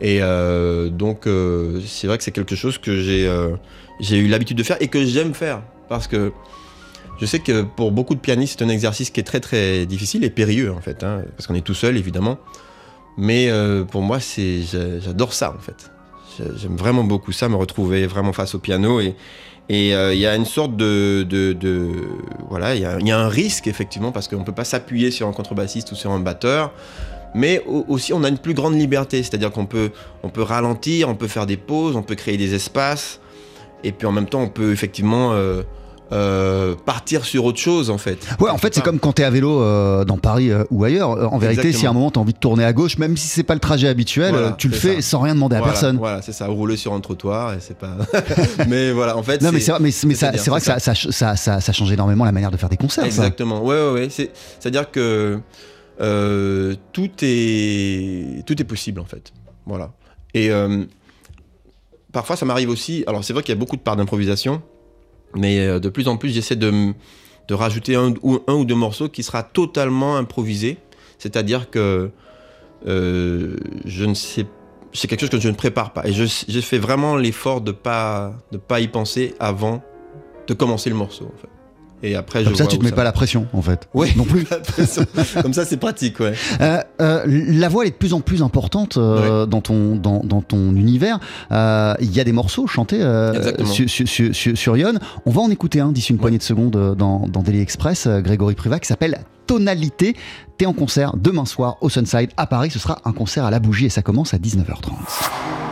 Et 0.00 0.18
euh, 0.20 0.90
donc 0.90 1.26
euh, 1.26 1.80
c'est 1.86 2.06
vrai 2.08 2.18
que 2.18 2.24
c'est 2.24 2.32
quelque 2.32 2.56
chose 2.56 2.78
que 2.78 3.00
j'ai 3.00 3.26
euh, 3.26 3.56
eu 4.10 4.26
l'habitude 4.28 4.58
de 4.58 4.62
faire 4.62 4.76
et 4.80 4.88
que 4.88 5.04
j'aime 5.06 5.34
faire 5.34 5.62
parce 5.88 6.06
que 6.08 6.32
je 7.20 7.26
sais 7.26 7.38
que 7.38 7.62
pour 7.62 7.90
beaucoup 7.92 8.14
de 8.14 8.20
pianistes 8.20 8.58
c'est 8.58 8.64
un 8.64 8.68
exercice 8.68 9.10
qui 9.10 9.20
est 9.20 9.24
très 9.24 9.40
très 9.40 9.86
difficile 9.86 10.22
et 10.24 10.30
périlleux 10.30 10.72
en 10.72 10.80
fait, 10.80 11.02
hein, 11.02 11.22
parce 11.36 11.46
qu'on 11.46 11.54
est 11.54 11.64
tout 11.64 11.74
seul 11.74 11.96
évidemment. 11.96 12.38
Mais 13.16 13.50
euh, 13.50 13.84
pour 13.84 14.02
moi 14.02 14.18
j'adore 14.18 15.32
ça 15.32 15.54
en 15.56 15.60
fait. 15.60 15.90
J'ai- 16.36 16.58
J'aime 16.58 16.76
vraiment 16.76 17.04
beaucoup 17.04 17.32
ça, 17.32 17.48
me 17.48 17.56
retrouver 17.56 18.06
vraiment 18.06 18.32
face 18.32 18.54
au 18.54 18.58
piano 18.58 19.00
et 19.68 19.94
euh, 19.94 20.14
il 20.14 20.20
y 20.20 20.26
a 20.26 20.34
une 20.34 20.44
sorte 20.46 20.76
de, 20.76 21.26
voilà, 22.48 22.74
il 22.74 22.80
y, 22.82 22.84
a- 23.12 23.18
un 23.18 23.28
risque 23.28 23.66
effectivement 23.66 24.12
parce 24.12 24.28
qu'on 24.28 24.44
peut 24.44 24.52
pas 24.54 24.64
s'appuyer 24.64 25.10
sur 25.10 25.26
un 25.28 25.32
contrebassiste 25.32 25.92
ou 25.92 25.94
sur 25.94 26.10
un 26.10 26.20
batteur, 26.20 26.72
mais 27.34 27.62
au- 27.66 27.84
aussi 27.88 28.12
on 28.12 28.24
a 28.24 28.28
une 28.28 28.38
plus 28.38 28.54
grande 28.54 28.74
liberté, 28.78 29.22
c'est-à-dire 29.22 29.50
qu'on 29.52 29.66
peut, 29.66 29.90
on 30.22 30.30
peut 30.30 30.42
ralentir, 30.42 31.08
on 31.08 31.14
peut 31.14 31.28
faire 31.28 31.46
des 31.46 31.56
pauses, 31.58 31.96
on 31.96 32.02
peut 32.02 32.14
créer 32.14 32.36
des 32.36 32.54
espaces, 32.54 33.20
et 33.84 33.92
puis 33.92 34.06
en 34.06 34.12
même 34.12 34.26
temps 34.26 34.40
on 34.42 34.48
peut 34.48 34.72
effectivement 34.72 35.32
euh, 35.32 35.62
euh, 36.10 36.74
partir 36.86 37.24
sur 37.26 37.44
autre 37.44 37.58
chose 37.58 37.90
en 37.90 37.98
fait. 37.98 38.18
Ouais, 38.40 38.48
en 38.50 38.56
fait, 38.58 38.74
c'est 38.74 38.80
comme 38.82 38.98
quand 38.98 39.12
t'es 39.12 39.24
à 39.24 39.30
vélo 39.30 39.60
euh, 39.60 40.04
dans 40.04 40.16
Paris 40.16 40.50
euh, 40.50 40.64
ou 40.70 40.84
ailleurs. 40.84 41.10
En 41.10 41.36
vérité, 41.38 41.68
Exactement. 41.68 41.80
si 41.80 41.86
à 41.86 41.90
un 41.90 41.92
moment 41.92 42.10
t'as 42.10 42.20
envie 42.20 42.32
de 42.32 42.38
tourner 42.38 42.64
à 42.64 42.72
gauche, 42.72 42.96
même 42.98 43.16
si 43.16 43.28
c'est 43.28 43.42
pas 43.42 43.52
le 43.54 43.60
trajet 43.60 43.88
habituel, 43.88 44.30
Voilà, 44.32 44.52
tu 44.52 44.68
le 44.68 44.74
fais 44.74 44.96
ça. 45.02 45.10
sans 45.10 45.20
rien 45.20 45.34
demander 45.34 45.56
à 45.56 45.60
personne. 45.62 45.98
Voilà, 45.98 46.22
c'est 46.22 46.32
ça, 46.32 46.46
rouler 46.46 46.76
sur 46.78 46.94
un 46.94 47.00
trottoir 47.00 47.52
et 47.54 47.58
c'est 47.60 47.76
pas. 47.76 47.96
mais 48.68 48.90
voilà, 48.92 49.16
en 49.16 49.22
fait. 49.22 49.42
Non, 49.42 49.52
mais 49.52 49.60
c'est 49.60 49.72
vrai, 49.72 49.80
mais, 49.80 49.90
mais 50.06 50.14
ça- 50.14 50.32
c'est 50.36 50.48
vrai 50.50 50.60
que 50.60 50.66
ça, 50.66 50.78
ça, 50.80 50.94
ça, 51.36 51.60
ça- 51.60 51.72
change 51.72 51.92
énormément 51.92 52.24
la 52.24 52.32
manière 52.32 52.50
de 52.50 52.56
faire 52.56 52.68
des 52.70 52.76
concerts. 52.78 53.04
Exactement. 53.04 53.62
Ouais, 53.62 53.76
ouais, 53.76 53.92
ouais. 53.92 54.08
C'est, 54.10 54.30
c'est-à-dire 54.58 54.90
que 54.90 55.38
euh, 56.00 56.74
tout 56.92 57.10
est 57.22 58.44
tout 58.46 58.60
est 58.60 58.64
possible 58.64 59.00
en 59.00 59.04
fait. 59.04 59.32
Voilà. 59.66 59.90
Et 60.34 60.50
parfois, 62.12 62.36
ça 62.36 62.46
m'arrive 62.46 62.70
aussi. 62.70 63.04
Alors, 63.06 63.24
c'est 63.24 63.32
vrai 63.32 63.42
qu'il 63.42 63.54
y 63.54 63.58
a 63.58 63.60
beaucoup 63.60 63.76
de 63.76 63.82
parts 63.82 63.96
d'improvisation, 63.96 64.62
mais 65.34 65.60
euh, 65.60 65.80
de 65.80 65.88
plus 65.88 66.08
en 66.08 66.16
plus, 66.16 66.30
j'essaie 66.30 66.56
de, 66.56 66.94
rajouter 67.50 67.94
un 67.94 68.14
ou, 68.22 68.64
deux 68.64 68.74
morceaux 68.74 69.08
qui 69.08 69.22
sera 69.22 69.42
totalement 69.42 70.16
improvisé. 70.16 70.78
C'est-à-dire 71.18 71.70
que 71.70 72.10
euh, 72.86 73.56
je 73.84 74.04
ne 74.04 74.14
sais 74.14 74.46
c'est 74.92 75.06
quelque 75.06 75.20
chose 75.20 75.30
que 75.30 75.38
je 75.38 75.48
ne 75.48 75.54
prépare 75.54 75.92
pas 75.92 76.06
et 76.06 76.12
je, 76.12 76.60
fais 76.60 76.78
vraiment 76.78 77.16
l'effort 77.16 77.60
de 77.60 77.72
pas 77.72 78.32
de 78.52 78.58
pas 78.58 78.80
y 78.80 78.88
penser 78.88 79.34
avant 79.38 79.82
de 80.46 80.54
commencer 80.54 80.88
le 80.88 80.96
morceau. 80.96 81.30
Et 82.02 82.14
après 82.14 82.44
Comme 82.44 82.52
je 82.52 82.58
ça, 82.58 82.64
vois 82.64 82.70
tu 82.70 82.78
te 82.78 82.84
mets 82.84 82.90
ça 82.90 82.96
pas 82.96 83.04
la 83.04 83.12
pression, 83.12 83.46
en 83.52 83.62
fait. 83.62 83.88
Ouais. 83.94 84.08
Non 84.16 84.24
plus. 84.24 84.46
Comme 85.42 85.52
ça, 85.52 85.64
c'est 85.64 85.76
pratique, 85.76 86.20
ouais. 86.20 86.32
Euh, 86.60 86.80
euh, 87.00 87.22
la 87.26 87.68
voix 87.68 87.82
elle 87.82 87.88
est 87.88 87.92
de 87.92 87.96
plus 87.96 88.12
en 88.12 88.20
plus 88.20 88.42
importante 88.42 88.96
euh, 88.96 89.46
dans, 89.46 89.60
ton, 89.60 89.96
dans, 89.96 90.20
dans 90.22 90.40
ton 90.40 90.74
univers. 90.76 91.18
Il 91.50 92.12
y 92.12 92.20
a 92.20 92.24
des 92.24 92.32
morceaux 92.32 92.66
chantés 92.66 93.00
sur, 93.64 93.88
sur, 94.08 94.56
sur, 94.56 94.76
Yon. 94.76 94.94
On 95.26 95.30
va 95.30 95.40
en 95.40 95.50
écouter 95.50 95.80
un 95.80 95.92
d'ici 95.92 96.12
une 96.12 96.18
poignée 96.18 96.38
de 96.38 96.42
secondes 96.42 96.94
dans, 96.96 97.26
dans 97.26 97.42
Daily 97.42 97.60
Express, 97.60 98.06
Grégory 98.06 98.54
Privat, 98.54 98.78
qui 98.78 98.88
s'appelle 98.88 99.18
Tonalité. 99.46 100.14
T'es 100.56 100.66
en 100.66 100.72
concert 100.72 101.16
demain 101.16 101.46
soir 101.46 101.78
au 101.80 101.88
Sunside 101.88 102.30
à 102.36 102.46
Paris. 102.46 102.70
Ce 102.70 102.78
sera 102.78 102.98
un 103.04 103.12
concert 103.12 103.44
à 103.44 103.50
la 103.50 103.60
bougie 103.60 103.86
et 103.86 103.90
ça 103.90 104.02
commence 104.02 104.34
à 104.34 104.38
19h30. 104.38 105.67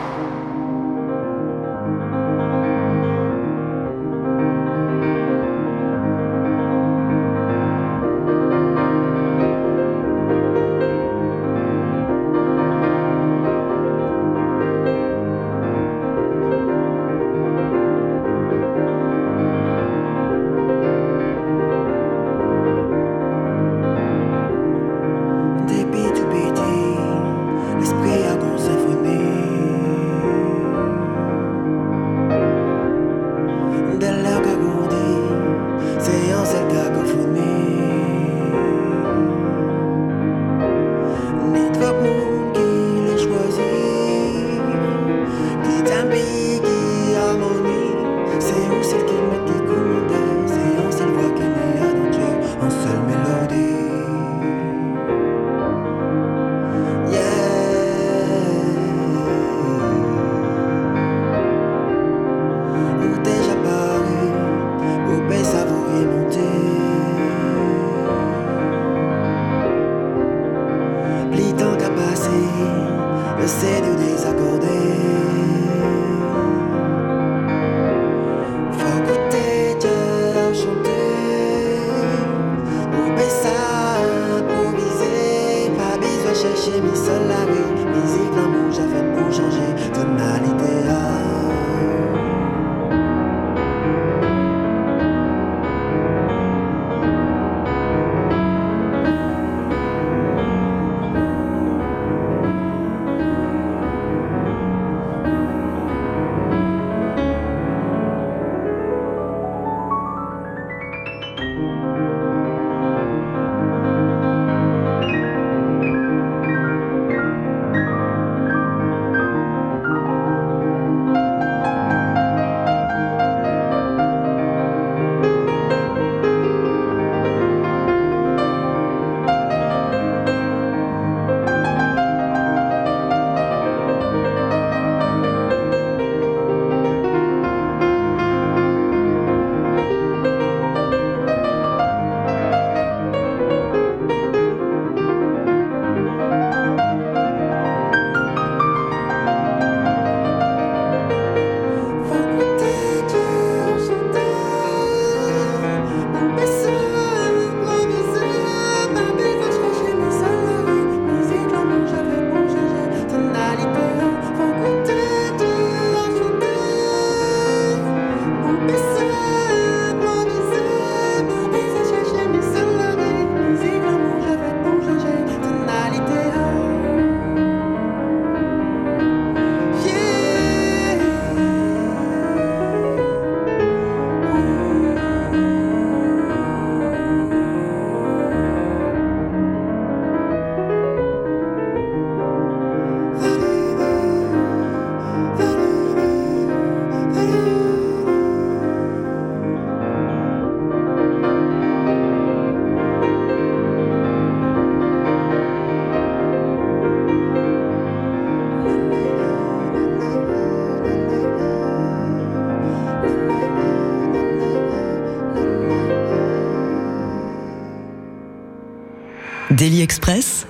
Express, 219.81 220.47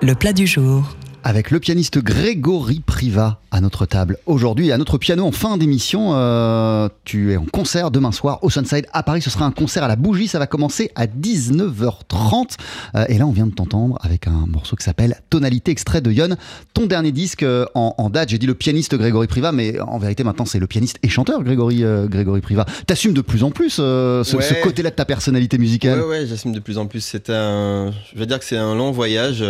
le 0.00 0.14
plat 0.14 0.32
du 0.32 0.46
jour. 0.46 0.96
Avec 1.24 1.50
le 1.50 1.60
pianiste 1.60 1.98
Grégory 1.98 2.80
Priva 2.80 3.40
à 3.50 3.51
notre 3.62 3.86
table 3.86 4.18
aujourd'hui, 4.26 4.70
à 4.72 4.76
notre 4.78 4.98
piano 4.98 5.24
en 5.26 5.32
fin 5.32 5.56
d'émission. 5.56 6.10
euh, 6.14 6.88
tu 7.04 7.32
es 7.32 7.36
en 7.36 7.46
concert 7.46 7.90
demain 7.90 8.12
soir 8.12 8.38
au 8.42 8.50
Sunside 8.50 8.86
à 8.92 9.02
Paris. 9.02 9.22
Ce 9.22 9.30
sera 9.30 9.46
un 9.46 9.50
concert 9.52 9.82
à 9.84 9.88
la 9.88 9.96
bougie. 9.96 10.28
Ça 10.28 10.38
va 10.38 10.46
commencer 10.46 10.90
à 10.94 11.06
19h30. 11.06 12.56
Euh, 12.94 13.04
et 13.08 13.18
là, 13.18 13.26
on 13.26 13.30
vient 13.32 13.46
de 13.46 13.52
t'entendre 13.54 13.96
avec 14.02 14.26
un 14.26 14.44
morceau 14.46 14.76
qui 14.76 14.84
s'appelle 14.84 15.20
Tonalité, 15.30 15.70
extrait 15.70 16.00
de 16.00 16.10
Yon, 16.10 16.36
ton 16.74 16.86
dernier 16.86 17.12
disque 17.12 17.42
euh, 17.42 17.64
en, 17.74 17.94
en 17.98 18.10
date. 18.10 18.28
J'ai 18.30 18.38
dit 18.38 18.46
le 18.46 18.54
pianiste 18.54 18.94
Grégory 18.96 19.26
Priva, 19.26 19.52
mais 19.52 19.80
en 19.80 19.98
vérité, 19.98 20.24
maintenant, 20.24 20.44
c'est 20.44 20.58
le 20.58 20.66
pianiste 20.66 20.98
et 21.02 21.08
chanteur 21.08 21.42
Grégory, 21.42 21.82
Grégory 22.08 22.40
Priva. 22.40 22.66
T'assumes 22.86 23.14
de 23.14 23.20
plus 23.22 23.42
en 23.44 23.50
plus 23.50 23.70
ce, 23.70 24.22
Ouais. 24.36 24.42
ce 24.42 24.54
côté-là 24.62 24.90
de 24.90 24.94
ta 24.94 25.04
personnalité 25.04 25.58
musicale. 25.58 26.00
Ouais, 26.00 26.06
ouais, 26.08 26.26
j'assume 26.26 26.52
de 26.52 26.60
plus 26.60 26.78
en 26.78 26.86
plus. 26.86 27.00
C'est 27.00 27.30
un, 27.30 27.92
je 28.12 28.18
vais 28.18 28.26
dire 28.26 28.38
que 28.38 28.44
c'est 28.44 28.56
un 28.56 28.74
long 28.74 28.90
voyage, 28.90 29.44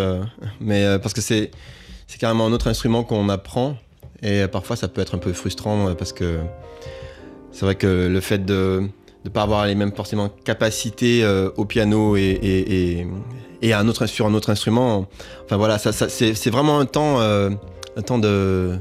mais 0.61 0.99
parce 1.01 1.15
que 1.15 1.21
c'est, 1.21 1.51
c'est 2.07 2.19
carrément 2.19 2.47
un 2.47 2.53
autre 2.53 2.69
instrument 2.69 3.05
qu'on 3.05 3.29
apprend, 3.29 3.77
et 4.23 4.43
euh, 4.43 4.49
parfois 4.49 4.77
ça 4.77 4.89
peut 4.89 5.01
être 5.01 5.15
un 5.15 5.19
peu 5.19 5.33
frustrant 5.33 5.89
euh, 5.89 5.95
parce 5.95 6.13
que 6.13 6.39
c'est 7.51 7.65
vrai 7.65 7.75
que 7.75 8.09
le 8.09 8.21
fait 8.21 8.45
de 8.45 8.89
ne 9.25 9.31
pas 9.31 9.43
avoir 9.43 9.67
les 9.67 9.75
mêmes 9.75 9.93
forcément 9.93 10.29
capacités 10.29 11.23
euh, 11.23 11.51
au 11.57 11.65
piano 11.65 12.17
et, 12.17 13.07
à 13.71 13.79
un 13.79 13.89
autre, 13.89 14.07
sur 14.07 14.27
un 14.27 14.35
autre 14.35 14.51
instrument, 14.51 15.07
enfin 15.45 15.57
voilà, 15.57 15.79
ça, 15.79 15.93
c'est, 15.93 16.51
vraiment 16.51 16.81
un 16.81 16.85
temps, 16.85 17.21
un 17.21 18.03
temps 18.05 18.19
de 18.19 18.77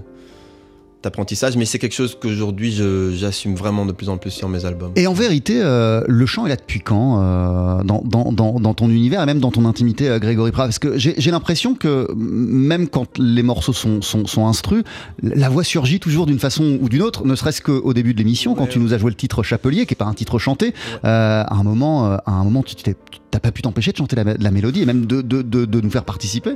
d'apprentissage, 1.04 1.58
mais 1.58 1.66
c'est 1.66 1.80
quelque 1.80 1.94
chose 1.96 2.16
qu'aujourd'hui 2.22 2.72
j'assume 3.16 3.56
vraiment 3.56 3.86
de 3.86 3.92
plus 3.92 4.10
en 4.10 4.18
plus 4.18 4.32
sur 4.32 4.50
mes 4.50 4.66
albums. 4.66 4.92
Et 4.96 5.08
en 5.08 5.14
vérité, 5.14 5.60
euh, 5.62 6.04
le 6.08 6.26
chant 6.26 6.46
est 6.46 6.50
là 6.50 6.56
depuis 6.56 6.80
quand 6.80 7.20
euh, 7.22 7.84
dans, 7.84 8.02
dans, 8.06 8.32
dans, 8.32 8.60
dans 8.60 8.74
ton 8.74 8.90
univers 8.90 9.22
et 9.24 9.26
même 9.26 9.40
dans 9.40 9.52
ton 9.52 9.66
intimité, 9.66 10.10
euh, 10.10 10.20
Grégory 10.20 10.52
Priva 10.52 10.66
Parce 10.66 10.80
que 10.80 10.98
j'ai 10.98 11.32
l'impression 11.32 11.74
que 11.76 12.08
même 12.16 12.88
quand 12.88 13.18
les 13.18 13.44
morceaux 13.44 13.74
sont, 13.74 14.02
sont, 14.02 14.28
sont 14.28 14.48
instrus, 14.48 14.84
la 15.24 15.50
voix 15.50 15.64
surgit 15.64 16.00
toujours 16.00 16.26
d'une 16.28 16.40
façon 16.40 16.78
ou 16.82 16.88
d'une 16.90 17.02
autre, 17.02 17.26
ne 17.26 17.36
serait-ce 17.36 17.62
qu'au 17.62 17.94
début 17.94 18.14
de 18.14 18.20
l'émission, 18.20 18.54
quand 18.56 18.64
Ouais, 18.64 18.70
tu 18.70 18.80
nous 18.80 18.94
as 18.94 18.98
joué 19.00 19.10
le 19.10 19.16
titre 19.16 19.42
Chapelier, 19.44 19.86
qui 19.86 19.94
est 19.94 19.96
pas 19.96 20.06
un 20.06 20.14
titre 20.14 20.38
chanté, 20.40 20.74
à 21.04 21.54
un 21.56 21.64
moment, 21.64 22.12
à 22.12 22.22
un 22.32 22.44
moment 22.44 22.62
tu 22.64 22.76
t'as 22.76 23.40
pas 23.40 23.52
pu 23.52 23.62
t'empêcher 23.62 23.92
de 23.92 23.98
chanter 23.98 24.16
la, 24.16 24.24
la 24.24 24.52
mélodie 24.52 24.82
et 24.82 24.86
même 24.86 25.06
de, 25.06 25.22
de, 25.22 25.42
de, 25.42 25.66
de 25.66 25.82
nous 25.82 25.90
faire 25.90 26.04
participer. 26.04 26.52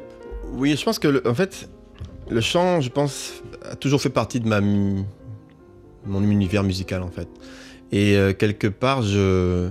Oui, 0.54 0.76
je 0.78 0.84
pense 0.86 1.00
que, 1.00 1.08
le- 1.08 1.28
en 1.28 1.34
fait, 1.34 1.68
le 2.30 2.42
chant, 2.42 2.82
je 2.82 2.90
pense, 2.90 3.34
toujours 3.80 4.02
fait 4.02 4.10
partie 4.10 4.40
de 4.40 4.48
mon 4.48 6.24
univers 6.24 6.64
musical, 6.64 7.02
en 7.04 7.12
fait. 7.12 7.28
Et 7.92 8.16
euh, 8.16 8.34
quelque 8.34 8.68
part, 8.68 9.02
je, 9.04 9.70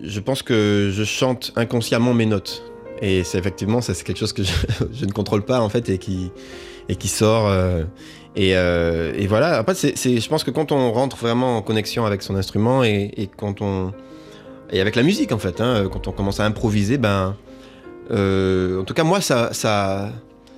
je 0.00 0.20
pense 0.20 0.42
que 0.42 0.90
je 0.92 1.04
chante 1.04 1.52
inconsciemment 1.56 2.14
mes 2.14 2.26
notes. 2.26 2.62
Et 3.00 3.24
c'est 3.24 3.38
effectivement, 3.38 3.80
c'est 3.80 4.00
quelque 4.04 4.18
chose 4.18 4.32
que 4.32 4.42
je, 4.92 5.04
ne 5.04 5.12
contrôle 5.12 5.44
pas, 5.44 5.60
en 5.60 5.68
fait, 5.68 5.88
et 5.88 5.98
qui, 5.98 6.30
et 6.88 6.96
qui 6.96 7.08
sort. 7.08 7.48
euh, 7.48 7.84
et, 8.36 8.56
euh, 8.56 9.12
et 9.16 9.26
voilà, 9.26 9.58
après, 9.58 9.74
c'est, 9.74 9.96
je 9.96 10.28
pense 10.28 10.44
que 10.44 10.50
quand 10.50 10.72
on 10.72 10.92
rentre 10.92 11.16
vraiment 11.16 11.58
en 11.58 11.62
connexion 11.62 12.06
avec 12.06 12.22
son 12.22 12.36
instrument 12.36 12.84
et, 12.84 13.12
et 13.16 13.26
quand 13.26 13.60
on. 13.60 13.92
Et 14.70 14.80
avec 14.80 14.96
la 14.96 15.02
musique, 15.02 15.32
en 15.32 15.38
fait, 15.38 15.60
hein, 15.60 15.86
quand 15.92 16.08
on 16.08 16.12
commence 16.12 16.40
à 16.40 16.46
improviser, 16.46 16.96
ben. 16.96 17.36
en 18.10 18.84
tout 18.84 18.94
cas, 18.94 19.04
moi, 19.04 19.20
ça 19.20 20.12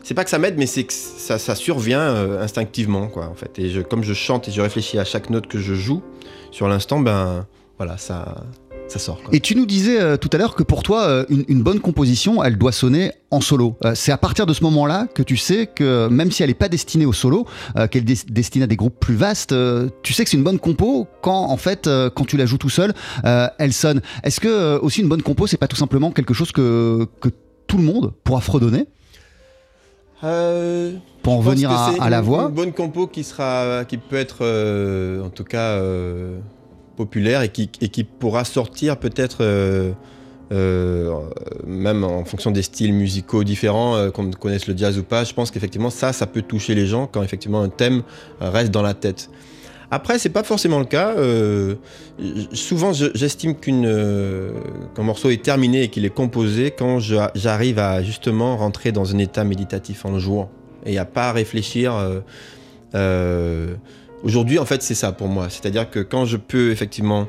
c'est 0.05 0.15
pas 0.15 0.23
que 0.23 0.31
ça 0.31 0.39
m'aide, 0.39 0.57
mais 0.59 0.67
c'est 0.67 0.85
que 0.85 0.93
ça, 0.93 1.55
survient 1.55 2.01
euh, 2.01 2.43
instinctivement, 2.43 3.09
quoi, 3.09 3.27
en 3.27 3.35
fait. 3.35 3.59
Et 3.59 3.83
comme 3.89 4.05
je 4.05 4.13
chante 4.13 4.49
et 4.49 4.53
je 4.53 4.61
réfléchis 4.61 4.99
à 4.99 5.05
chaque 5.05 5.31
note 5.31 5.47
que 5.47 5.59
je 5.59 5.75
joue, 5.75 6.03
sur 6.51 6.69
l'instant, 6.69 7.01
ben. 7.01 7.47
Voilà, 7.79 7.97
ça. 7.97 8.45
Ça 8.87 8.99
sort. 8.99 9.19
Et 9.33 9.41
tu 9.41 9.57
nous 9.57 9.65
disais 9.65 9.99
euh, 9.99 10.19
tout 10.19 10.29
à 10.35 10.37
l'heure 10.37 10.55
que 10.55 10.63
pour 10.63 10.83
toi, 10.83 11.05
euh, 11.05 11.25
une, 11.31 11.63
bonne 11.63 11.81
composition, 11.81 12.45
elle 12.45 12.59
doit 12.59 12.71
sonner 12.71 13.13
en 13.31 13.41
solo. 13.41 13.79
C'est 13.95 14.13
à 14.13 14.19
partir 14.19 14.45
de 14.45 14.53
ce 14.53 14.63
moment-là 14.65 15.09
que 15.15 15.23
tu 15.23 15.39
sais 15.39 15.67
que 15.67 16.07
même 16.09 16.31
si 16.31 16.43
elle 16.43 16.51
n'est 16.51 16.55
pas 16.55 16.69
destinée 16.69 17.07
au 17.07 17.15
solo, 17.15 17.47
qu'elle 17.91 18.03
est 18.03 18.27
des- 18.27 18.33
destinée 18.33 18.65
à 18.65 18.67
des 18.67 18.77
groupes 18.77 19.01
plus 19.01 19.15
vastes, 19.15 19.55
tu 20.03 20.13
sais 20.13 20.23
que 20.23 20.29
c'est 20.31 20.37
une 20.37 20.45
bonne 20.45 20.59
compo 20.59 21.09
quand 21.23 21.47
en 21.47 21.57
fait, 21.57 21.89
quand 22.15 22.27
tu 22.27 22.37
la 22.37 22.45
joues 22.45 22.59
tout 22.59 22.69
seul, 22.69 22.93
elle 23.25 23.73
sonne. 23.73 24.03
Est-ce 24.23 24.39
que 24.39 24.79
aussi 24.79 25.01
une 25.01 25.09
bonne 25.09 25.23
compo, 25.23 25.47
c'est 25.47 25.57
pas 25.57 25.67
tout 25.67 25.77
simplement 25.77 26.11
quelque 26.13 26.35
chose 26.35 26.53
que, 26.53 27.09
que 27.23 27.31
tout 27.67 27.79
le 27.79 27.85
monde 27.85 28.13
pourra 28.23 28.43
fredonner? 28.43 28.87
Euh, 30.23 30.93
pour 31.23 31.35
en 31.35 31.41
venir 31.41 31.71
à, 31.71 31.91
à 32.01 32.09
la 32.11 32.19
une- 32.19 32.25
voix 32.25 32.45
Une 32.49 32.55
bonne 32.55 32.73
compo 32.73 33.07
qui 33.07 33.25
sera, 33.25 33.85
qui 33.85 33.99
peut 33.99 34.17
être, 34.17 34.39
euh, 34.43 35.23
en 35.23 35.29
tout 35.31 35.45
cas, 35.45 35.73
euh, 35.73 36.39
populaire 36.97 37.43
et 37.43 37.49
qui, 37.51 37.71
et 37.81 37.89
qui 37.89 38.05
pourra 38.05 38.45
sortir 38.45 38.97
peut-être, 38.99 39.43
même 41.67 42.05
en 42.05 42.25
fonction 42.25 42.51
des 42.51 42.63
styles 42.63 42.93
musicaux 42.95 43.45
différents, 43.45 44.11
qu'on 44.13 44.31
connaisse 44.31 44.67
le 44.69 44.77
jazz 44.77 44.99
ou 44.99 45.03
pas, 45.03 45.25
je 45.25 45.33
pense 45.35 45.51
qu'effectivement 45.51 45.91
ça, 45.91 46.13
ça 46.13 46.27
peut 46.27 46.43
toucher 46.43 46.75
les 46.75 46.87
gens 46.87 47.09
quand 47.11 47.23
effectivement 47.23 47.61
un 47.63 47.69
thème 47.69 48.03
reste 48.41 48.71
dans 48.71 48.83
la 48.83 48.95
tête. 48.95 49.29
Après, 49.95 50.19
c'est 50.19 50.29
pas 50.31 50.43
forcément 50.43 50.81
le 50.81 50.87
cas. 50.87 51.11
euh, 51.17 51.77
souvent, 52.53 52.93
je- 52.93 53.13
j'estime 53.15 53.55
euh, 53.69 54.51
qu'un 54.95 55.03
morceau 55.05 55.31
est 55.31 55.43
terminé 55.43 55.85
et 55.85 55.89
qu'il 55.89 56.05
est 56.05 56.15
composé 56.23 56.73
quand 56.73 56.99
j'arrive 56.99 57.79
à 57.79 58.03
justement 58.03 58.57
rentrer 58.57 58.91
dans 58.91 59.15
un 59.15 59.19
état 59.19 59.45
méditatif 59.45 60.05
en 60.05 60.19
jouant 60.19 60.51
et 60.85 60.99
à 60.99 61.05
pas 61.05 61.31
réfléchir. 61.33 61.95
euh, 62.95 63.75
Aujourd'hui, 64.25 64.59
en 64.59 64.65
fait, 64.65 64.83
c'est 64.83 64.95
ça 64.95 65.13
pour 65.13 65.29
moi. 65.29 65.49
C'est-à-dire 65.51 65.91
que 65.91 66.01
quand 66.01 66.25
je 66.25 66.39
peux 66.39 66.71
effectivement 66.71 67.29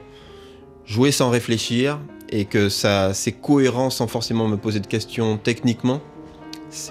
jouer 0.86 1.12
sans 1.12 1.30
réfléchir 1.30 2.00
et 2.30 2.46
que 2.46 2.70
c'est 2.70 3.32
cohérent 3.34 3.90
sans 3.90 4.08
forcément 4.08 4.48
me 4.48 4.56
poser 4.58 4.80
de 4.80 4.88
questions 4.88 5.38
techniquement, 5.38 6.00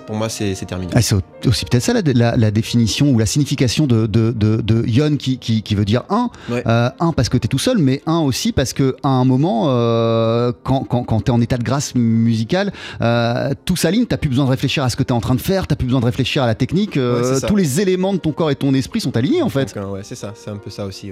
pour 0.07 0.17
moi 0.17 0.29
c'est 0.29 0.55
terminé. 0.67 0.91
Ah, 0.95 1.03
c'est 1.03 1.15
au- 1.15 1.21
aussi 1.49 1.65
peut-être 1.65 1.83
ça 1.83 1.93
la, 1.93 2.01
la- 2.05 2.37
la 2.37 2.51
définition 2.51 3.11
ou 3.11 3.19
la 3.19 3.27
signification 3.27 3.87
de, 3.87 4.07
de, 4.07 4.31
de, 4.33 4.61
de 4.61 4.85
yon 4.87 5.17
qui, 5.17 5.39
qui, 5.39 5.63
qui 5.63 5.75
veut 5.75 5.85
dire 5.85 6.05
un. 6.11 6.31
Ouais. 6.51 6.63
Euh, 6.67 6.91
un 7.01 7.13
parce 7.13 7.29
que 7.29 7.37
tu 7.39 7.47
es 7.47 7.49
tout 7.49 7.59
seul, 7.59 7.79
mais 7.79 8.03
un 8.07 8.19
aussi 8.21 8.53
parce 8.53 8.73
que 8.73 8.97
à 9.03 9.09
un 9.09 9.25
moment, 9.25 9.65
euh, 9.69 10.53
quand, 10.63 10.85
quand, 10.85 11.05
quand 11.05 11.21
tu 11.21 11.31
es 11.31 11.35
en 11.35 11.41
état 11.41 11.57
de 11.59 11.65
grâce 11.65 11.95
musicale, 11.95 12.73
euh, 13.01 13.51
tout 13.65 13.77
s'aligne, 13.77 14.07
tu 14.07 14.17
plus 14.17 14.29
besoin 14.31 14.45
de 14.47 14.51
réfléchir 14.51 14.83
à 14.85 14.91
ce 14.91 14.97
que 14.97 15.03
tu 15.03 15.09
es 15.09 15.17
en 15.17 15.21
train 15.21 15.35
de 15.35 15.41
faire, 15.41 15.67
tu 15.67 15.75
plus 15.77 15.87
besoin 15.87 16.01
de 16.01 16.07
réfléchir 16.07 16.43
à 16.43 16.47
la 16.47 16.55
technique, 16.55 16.97
euh, 16.97 17.35
Ouais, 17.41 17.47
tous 17.47 17.57
les 17.57 17.81
éléments 17.81 18.13
de 18.13 18.19
ton 18.19 18.33
corps 18.33 18.51
et 18.51 18.57
ton 18.57 18.73
esprit 18.75 19.01
sont 19.01 19.17
alignés 19.17 19.43
en 19.43 19.49
fait. 19.49 19.75
Ouais, 19.77 20.01
c'est 20.03 20.15
ça, 20.15 20.33
c'est 20.35 20.51
un 20.51 20.57
peu 20.57 20.71
ça 20.71 20.87
aussi. 20.87 21.11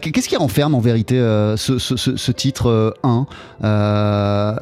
Qu'est-ce 0.00 0.28
qui 0.28 0.36
renferme 0.36 0.74
en 0.74 0.80
vérité 0.80 1.16
ce, 1.56 1.78
ce, 1.78 1.96
ce, 1.96 2.16
ce 2.16 2.32
titre 2.32 2.94
1 3.02 3.26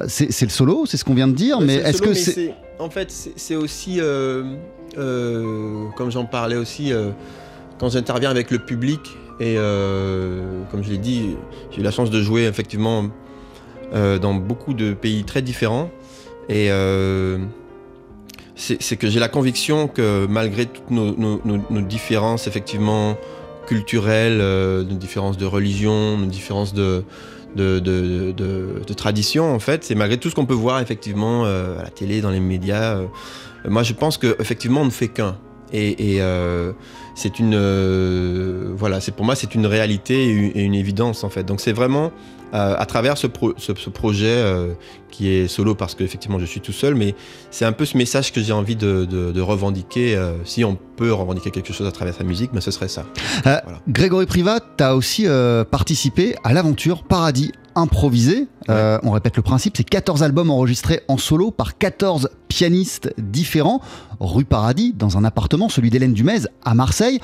C'est 0.08 0.42
le 0.42 0.48
solo, 0.50 0.84
c'est 0.86 0.96
ce 0.96 1.04
qu'on 1.04 1.14
vient 1.14 1.28
de 1.28 1.34
dire, 1.34 1.60
mais 1.60 1.74
est-ce 1.76 2.02
que 2.02 2.14
c'est. 2.14 2.54
En 2.78 2.90
fait, 2.90 3.10
c'est 3.10 3.56
aussi, 3.56 4.00
euh, 4.00 4.54
euh, 4.98 5.88
comme 5.96 6.12
j'en 6.12 6.26
parlais 6.26 6.56
aussi, 6.56 6.92
euh, 6.92 7.10
quand 7.78 7.90
j'interviens 7.90 8.30
avec 8.30 8.50
le 8.52 8.58
public, 8.60 9.00
et 9.40 9.54
comme 10.70 10.82
je 10.82 10.90
l'ai 10.90 10.98
dit, 10.98 11.36
j'ai 11.70 11.80
eu 11.80 11.84
la 11.84 11.92
chance 11.92 12.10
de 12.10 12.20
jouer 12.20 12.46
effectivement 12.46 13.04
dans 13.92 14.34
beaucoup 14.34 14.74
de 14.74 14.94
pays 14.94 15.22
très 15.22 15.42
différents. 15.42 15.90
Et 16.48 16.70
c'est 18.56 18.96
que 18.96 19.08
j'ai 19.08 19.20
la 19.20 19.28
conviction 19.28 19.86
que 19.86 20.26
malgré 20.26 20.66
toutes 20.66 20.90
nos, 20.90 21.80
différences 21.82 22.48
effectivement 22.48 23.16
culturelles, 23.68 24.38
nos 24.38 24.96
différences 24.96 25.36
de 25.36 25.46
religion, 25.46 26.18
nos 26.18 26.26
différences 26.26 26.74
de, 26.74 27.04
de, 27.56 27.78
de, 27.78 28.32
de- 28.32 28.94
tradition 28.94 29.54
en 29.54 29.58
fait, 29.58 29.84
c'est 29.84 29.94
malgré 29.94 30.18
tout 30.18 30.28
ce 30.30 30.34
qu'on 30.34 30.46
peut 30.46 30.54
voir 30.54 30.80
effectivement 30.80 31.44
euh, 31.44 31.78
à 31.78 31.82
la 31.84 31.90
télé, 31.90 32.20
dans 32.20 32.30
les 32.30 32.40
médias. 32.40 32.96
euh, 32.96 33.06
moi 33.68 33.82
je 33.82 33.92
pense 33.92 34.18
que 34.18 34.36
effectivement 34.40 34.82
on 34.82 34.86
ne 34.86 34.90
fait 34.90 35.08
qu'un. 35.08 35.36
Et, 35.72 36.14
et, 36.14 36.22
euh, 36.22 36.72
c'est 37.14 37.38
une 37.38 37.58
voilà, 38.74 39.00
c'est 39.00 39.12
pour 39.14 39.24
moi 39.26 39.34
c'est 39.34 39.54
une 39.54 39.66
réalité 39.66 40.26
et 40.56 40.62
une 40.62 40.74
évidence 40.74 41.24
en 41.24 41.28
fait. 41.28 41.44
Donc 41.44 41.60
c'est 41.60 41.72
vraiment 41.72 42.10
euh, 42.54 42.74
à 42.78 42.86
travers 42.86 43.16
ce, 43.18 43.26
pro- 43.26 43.54
ce, 43.56 43.72
ce 43.74 43.90
projet 43.90 44.26
euh, 44.28 44.72
qui 45.10 45.28
est 45.28 45.48
solo 45.48 45.74
parce 45.74 45.94
qu'effectivement 45.94 46.38
je 46.38 46.44
suis 46.46 46.60
tout 46.60 46.72
seul, 46.72 46.94
mais 46.94 47.14
c'est 47.50 47.64
un 47.64 47.72
peu 47.72 47.84
ce 47.84 47.96
message 47.96 48.32
que 48.32 48.40
j'ai 48.42 48.52
envie 48.52 48.76
de, 48.76 49.04
de- 49.04 49.32
de 49.32 49.40
revendiquer. 49.40 50.16
euh, 50.16 50.32
si 50.44 50.64
on 50.64 50.76
peut 50.96 51.12
revendiquer 51.12 51.50
quelque 51.50 51.72
chose 51.72 51.86
à 51.86 51.92
travers 51.92 52.14
sa 52.14 52.24
musique, 52.24 52.50
mais 52.52 52.60
ce 52.60 52.70
serait 52.70 52.88
ça. 52.88 53.04
Voilà. 53.44 53.62
Grégory 53.88 54.26
Privat, 54.26 54.60
tu 54.76 54.82
as 54.84 54.96
aussi 54.96 55.26
participé 55.70 56.34
à 56.44 56.52
l'aventure 56.52 57.02
Paradis 57.04 57.52
improvisé. 57.74 58.48
On 58.68 59.10
répète 59.12 59.36
le 59.36 59.42
principe, 59.42 59.76
c'est 59.76 59.84
14 59.88 60.22
albums 60.22 60.50
enregistrés 60.50 61.00
en 61.08 61.16
solo 61.16 61.50
par 61.50 61.78
14 61.78 62.30
pianistes 62.48 63.14
différents, 63.18 63.80
rue 64.20 64.44
Paradis, 64.44 64.92
dans 64.92 65.16
un 65.16 65.24
appartement, 65.24 65.68
celui 65.68 65.90
d'Hélène 65.90 66.12
Dumez 66.12 66.40
à 66.64 66.74
Marseille. 66.74 67.20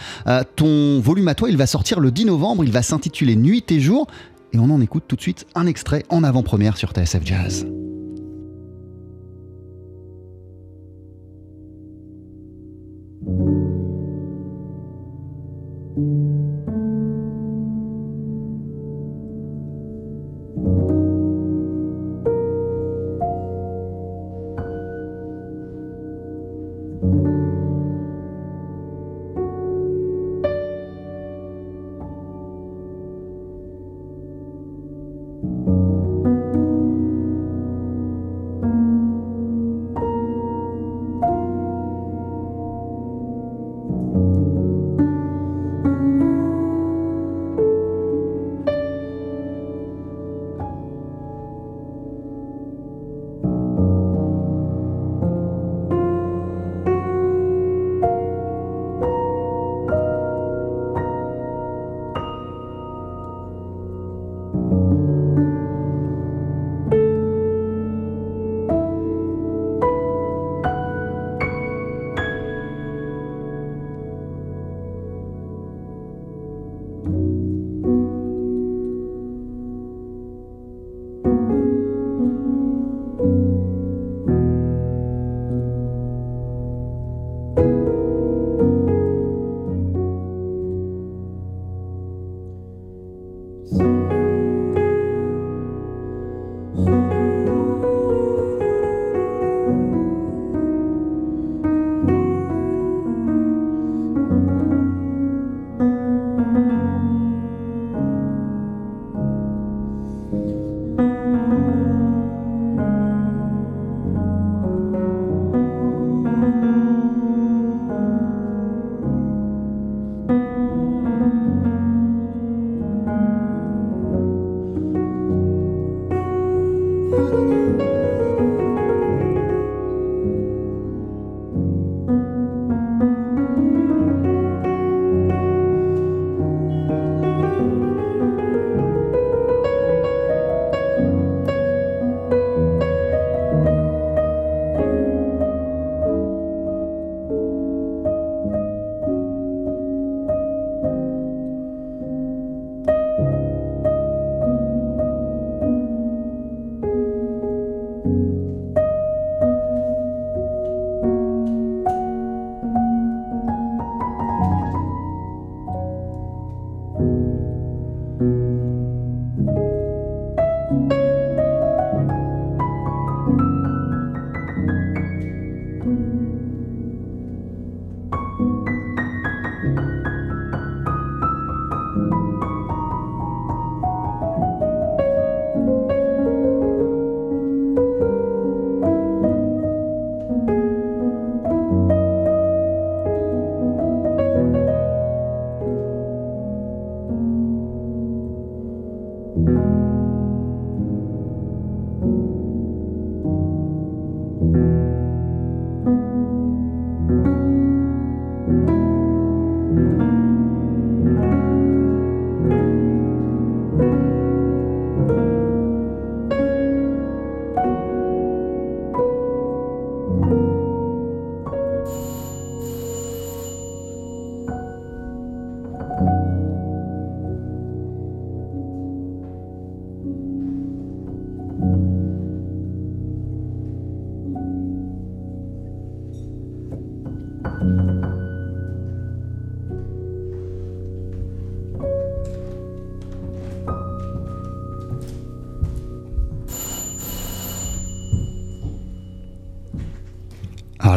Ton 0.57 1.01
volume 1.01 1.29
à 1.29 1.35
toi, 1.35 1.51
il 1.51 1.57
va 1.57 1.67
sortir 1.67 1.99
le 2.01 2.11
10 2.11 2.27
novembre, 2.27 2.63
il 2.65 2.71
va 2.73 2.83
s'intituler 2.83 3.35
Nuit 3.37 3.65
et 3.73 3.81
jour, 3.81 4.07
et 4.55 4.59
on 4.59 4.71
en 4.71 4.81
écoute 4.81 5.05
tout 5.09 5.17
de 5.17 5.21
suite 5.21 5.47
un 5.55 5.67
extrait 5.67 6.05
en 6.09 6.23
avant-première 6.23 6.77
sur 6.77 6.93
TSF 6.93 7.25
Jazz. 7.25 7.67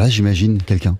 Là, 0.08 0.14
j'imagine 0.14 0.62
quelqu'un 0.62 0.96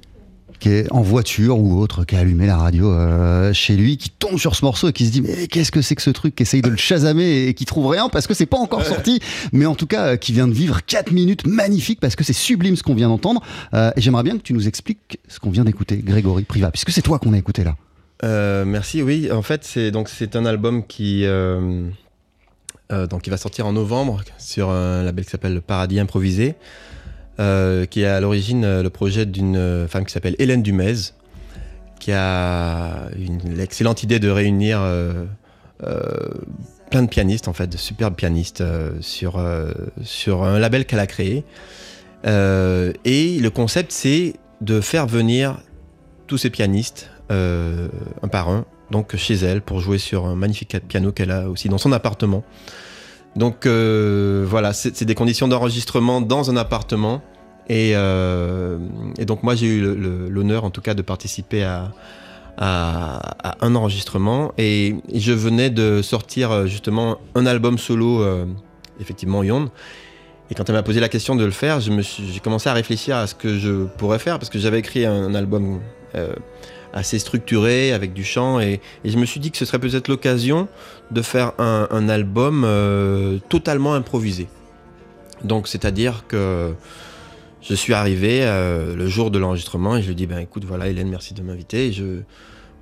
qui 0.59 0.71
est 0.71 0.93
en 0.93 1.03
voiture 1.03 1.59
ou 1.59 1.81
autre, 1.81 2.05
qui 2.05 2.17
a 2.17 2.19
allumé 2.19 2.47
la 2.47 2.57
radio 2.57 2.93
euh, 2.93 3.53
chez 3.53 3.77
lui, 3.77 3.97
qui 3.97 4.11
tombe 4.11 4.39
sur 4.39 4.57
ce 4.57 4.65
morceau 4.65 4.89
et 4.89 4.93
qui 4.93 5.07
se 5.07 5.13
dit 5.13 5.23
mais 5.23 5.47
qu'est-ce 5.47 5.71
que 5.71 5.83
c'est 5.83 5.95
que 5.95 6.03
ce 6.03 6.11
truc, 6.11 6.35
qui 6.35 6.43
essaye 6.43 6.63
de 6.63 6.69
le 6.69 6.77
chasamer 6.77 7.47
et 7.47 7.55
qui 7.55 7.65
trouve 7.65 7.87
rien 7.87 8.09
parce 8.09 8.27
que 8.27 8.35
c'est 8.35 8.47
pas 8.47 8.57
encore 8.57 8.85
sorti, 8.85 9.21
mais 9.53 9.67
en 9.67 9.77
tout 9.77 9.87
cas 9.87 10.07
euh, 10.07 10.17
qui 10.17 10.33
vient 10.33 10.49
de 10.49 10.53
vivre 10.53 10.85
4 10.85 11.13
minutes 11.13 11.47
magnifiques 11.47 12.01
parce 12.01 12.17
que 12.17 12.25
c'est 12.25 12.33
sublime 12.33 12.77
ce 12.77 12.83
qu'on 12.83 12.95
vient 12.95 13.09
d'entendre. 13.09 13.41
Euh, 13.73 13.93
et 13.97 14.01
j'aimerais 14.01 14.25
bien 14.25 14.37
que 14.37 14.43
tu 14.43 14.53
nous 14.53 14.67
expliques 14.67 15.21
ce 15.29 15.39
qu'on 15.39 15.51
vient 15.51 15.65
d'écouter, 15.65 15.99
Grégory 15.99 16.43
Priva, 16.43 16.71
puisque 16.71 16.91
c'est 16.91 17.03
toi 17.03 17.19
qu'on 17.19 17.33
a 17.33 17.39
écouté 17.39 17.63
là. 17.63 17.77
Euh, 18.25 18.65
merci, 18.65 19.01
oui. 19.01 19.31
En 19.31 19.43
fait, 19.43 19.65
c'est 19.65 19.93
donc 19.93 20.09
c'est 20.09 20.35
un 20.35 20.45
album 20.45 20.85
qui 20.87 21.25
donc 22.91 23.23
qui 23.23 23.31
va 23.31 23.37
sortir 23.37 23.67
en 23.67 23.73
novembre 23.73 24.23
sur 24.39 24.71
un 24.71 25.05
label 25.05 25.25
qui 25.25 25.31
s'appelle 25.31 25.61
Paradis 25.61 26.01
Improvisé, 26.01 26.57
euh, 27.41 27.87
qui 27.87 28.03
est 28.03 28.07
à 28.07 28.21
l'origine 28.21 28.65
euh, 28.65 28.83
le 28.83 28.91
projet 28.91 29.25
d'une 29.25 29.57
euh, 29.57 29.87
femme 29.87 30.05
qui 30.05 30.13
s'appelle 30.13 30.35
Hélène 30.41 30.61
Dumez, 30.61 31.13
qui 32.01 32.11
a 32.11 33.09
l'excellente 33.45 34.03
idée 34.03 34.19
de 34.19 34.29
réunir 34.29 34.81
plein 36.91 37.03
de 37.03 37.09
pianistes 37.09 37.49
en 37.49 37.53
fait, 37.53 37.67
de 37.67 37.77
superbes 37.77 38.15
pianistes 38.15 38.63
sur 39.01 39.45
sur 40.05 40.45
un 40.45 40.61
label 40.61 40.85
qu'elle 40.87 41.01
a 41.01 41.09
créé. 41.09 41.45
Et 42.25 43.39
le 43.41 43.49
concept, 43.49 43.91
c'est 43.91 44.35
de 44.61 44.81
faire 44.81 45.09
venir 45.09 45.61
tous 46.29 46.39
ces 46.39 46.51
pianistes 46.51 47.11
un 47.31 48.29
par 48.31 48.49
un, 48.49 48.65
donc 48.93 49.17
chez 49.17 49.35
elle, 49.35 49.61
pour 49.61 49.81
jouer 49.81 49.99
sur 49.99 50.27
un 50.27 50.37
magnifique 50.37 50.77
piano 50.87 51.11
qu'elle 51.11 51.33
a 51.33 51.51
aussi 51.51 51.69
dans 51.69 51.79
son 51.79 51.91
appartement. 51.91 52.45
Donc 53.39 53.67
euh, 53.67 54.45
voilà, 54.49 54.73
c'est 54.73 55.05
des 55.05 55.15
conditions 55.15 55.47
d'enregistrement 55.47 56.21
dans 56.21 56.51
un 56.51 56.57
appartement. 56.57 57.23
Et, 57.69 57.93
euh, 57.95 58.79
donc 59.21 59.43
moi 59.45 59.55
j'ai 59.55 59.67
eu 59.67 59.81
l'honneur 60.29 60.65
en 60.65 60.71
tout 60.71 60.81
cas 60.81 60.95
de 60.95 61.03
participer 61.03 61.63
à, 61.63 61.93
un 62.61 63.77
enregistrement 63.77 64.53
et 64.59 64.97
je 65.15 65.31
venais 65.31 65.71
de 65.71 66.03
sortir 66.03 66.51
euh, 66.51 66.67
justement 66.67 67.19
un 67.37 67.47
album 67.47 67.79
solo, 67.79 68.27
effectivement 69.01 69.45
Yon. 69.45 69.71
Et 70.51 70.55
quand 70.55 70.69
elle 70.69 70.75
m'a 70.75 70.83
posé 70.83 70.99
la 70.99 71.09
question 71.09 71.37
de 71.37 71.45
le 71.45 71.53
faire, 71.53 71.79
j'ai 71.79 72.41
commencé 72.43 72.69
à 72.69 72.73
réfléchir 72.73 73.17
à 73.17 73.29
ce 73.29 73.37
que 73.37 73.57
je 73.57 73.85
pourrais 73.85 74.19
faire 74.19 74.41
parce 74.41 74.51
que 74.51 74.59
j'avais 74.59 74.81
écrit 74.81 75.07
un, 75.07 75.35
album 75.37 75.79
assez 76.93 77.21
structuré 77.21 77.93
avec 77.93 78.13
du 78.13 78.25
chant 78.25 78.59
et 78.59 78.81
je 79.05 79.17
me 79.19 79.27
suis 79.27 79.39
dit 79.39 79.53
que 79.53 79.59
ce 79.59 79.65
serait 79.65 79.79
peut-être 79.79 80.09
l'occasion 80.09 80.67
de 81.11 81.23
faire 81.23 81.53
un, 81.59 82.09
album 82.09 82.65
euh, 82.65 83.39
totalement 83.49 83.95
improvisé. 83.95 84.49
Donc 85.45 85.69
c'est-à-dire 85.69 86.25
que 86.29 86.75
je 87.63 87.75
suis 87.75 87.95
arrivé 87.95 88.41
euh, 88.43 88.95
le 88.95 89.07
jour 89.07 89.31
de 89.31 89.39
l'enregistrement 89.39 89.97
et 89.97 90.03
je 90.03 90.09
lui 90.09 90.15
dis 90.15 90.27
ben 90.27 90.39
écoute 90.39 90.65
voilà 90.65 90.89
Hélène 90.89 91.09
merci 91.09 91.35
de 91.35 91.43
m'inviter. 91.43 91.87
Et 91.87 91.93
Je 91.93 92.21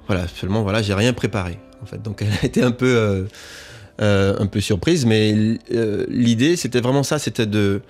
voilà 0.07 0.27
seulement 0.29 0.63
voilà 0.63 0.83
j'ai 0.83 0.95
rien 0.95 1.13
préparé 1.13 1.59
en 1.83 1.87
fait 1.87 2.01
donc 2.01 2.23
elle 2.23 2.33
a 2.43 2.45
été 2.45 2.63
un 2.63 2.71
peu 2.71 3.27
euh, 4.01 4.61
surprise 4.61 5.05
mais 5.05 5.59
l'idée 6.09 6.57
c'était 6.57 6.81
vraiment 6.81 7.03
ça 7.03 7.19
c'était 7.19 7.47
de 7.47 7.83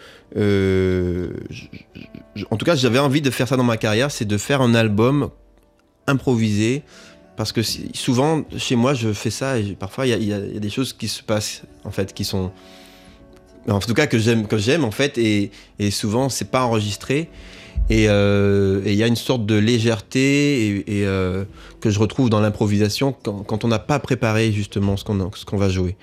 en 2.50 2.56
tout 2.56 2.64
cas 2.64 2.74
j'avais 2.74 2.98
envie 2.98 3.22
de 3.22 3.30
faire 3.30 3.48
ça 3.48 3.56
dans 3.56 3.64
ma 3.64 3.76
carrière 3.76 4.10
c'est 4.10 4.24
de 4.24 4.38
faire 4.38 4.60
un 4.60 4.74
album 4.74 5.30
improvisé 6.06 6.82
parce 7.36 7.52
que 7.52 7.60
souvent 7.94 8.42
chez 8.56 8.76
moi 8.76 8.94
je 8.94 9.12
fais 9.12 9.30
ça 9.30 9.58
et 9.58 9.74
parfois 9.78 10.06
il 10.06 10.24
y 10.24 10.32
a- 10.32 10.40
des 10.40 10.70
choses 10.70 10.92
qui 10.92 11.08
se 11.08 11.22
passent 11.22 11.62
en 11.84 11.90
fait 11.90 12.12
qui 12.14 12.24
sont 12.24 12.50
en 13.68 13.78
tout 13.80 13.94
cas 13.94 14.06
que 14.06 14.18
j'aime 14.18 14.46
que 14.46 14.58
j'aime 14.58 14.84
en 14.84 14.90
fait 14.90 15.18
et, 15.18 15.50
et 15.78 15.90
souvent 15.90 16.28
c'est 16.28 16.50
pas 16.50 16.64
enregistré 16.64 17.28
et 17.90 18.08
euh, 18.08 18.80
il 18.86 18.94
y 18.94 19.02
a 19.02 19.06
une 19.06 19.16
sorte 19.16 19.44
de 19.46 19.54
légèreté 19.54 20.66
et, 20.66 21.00
et, 21.00 21.06
euh, 21.06 21.44
que 21.80 21.90
je 21.90 21.98
retrouve 21.98 22.30
dans 22.30 22.40
l'improvisation 22.40 23.12
quand, 23.12 23.64
on 23.64 23.68
n'a 23.68 23.78
pas 23.78 23.98
préparé 24.00 24.50
justement 24.50 24.96
ce 24.96 25.04
qu'on 25.04 25.56
va 25.56 25.68
jouer. 25.68 25.96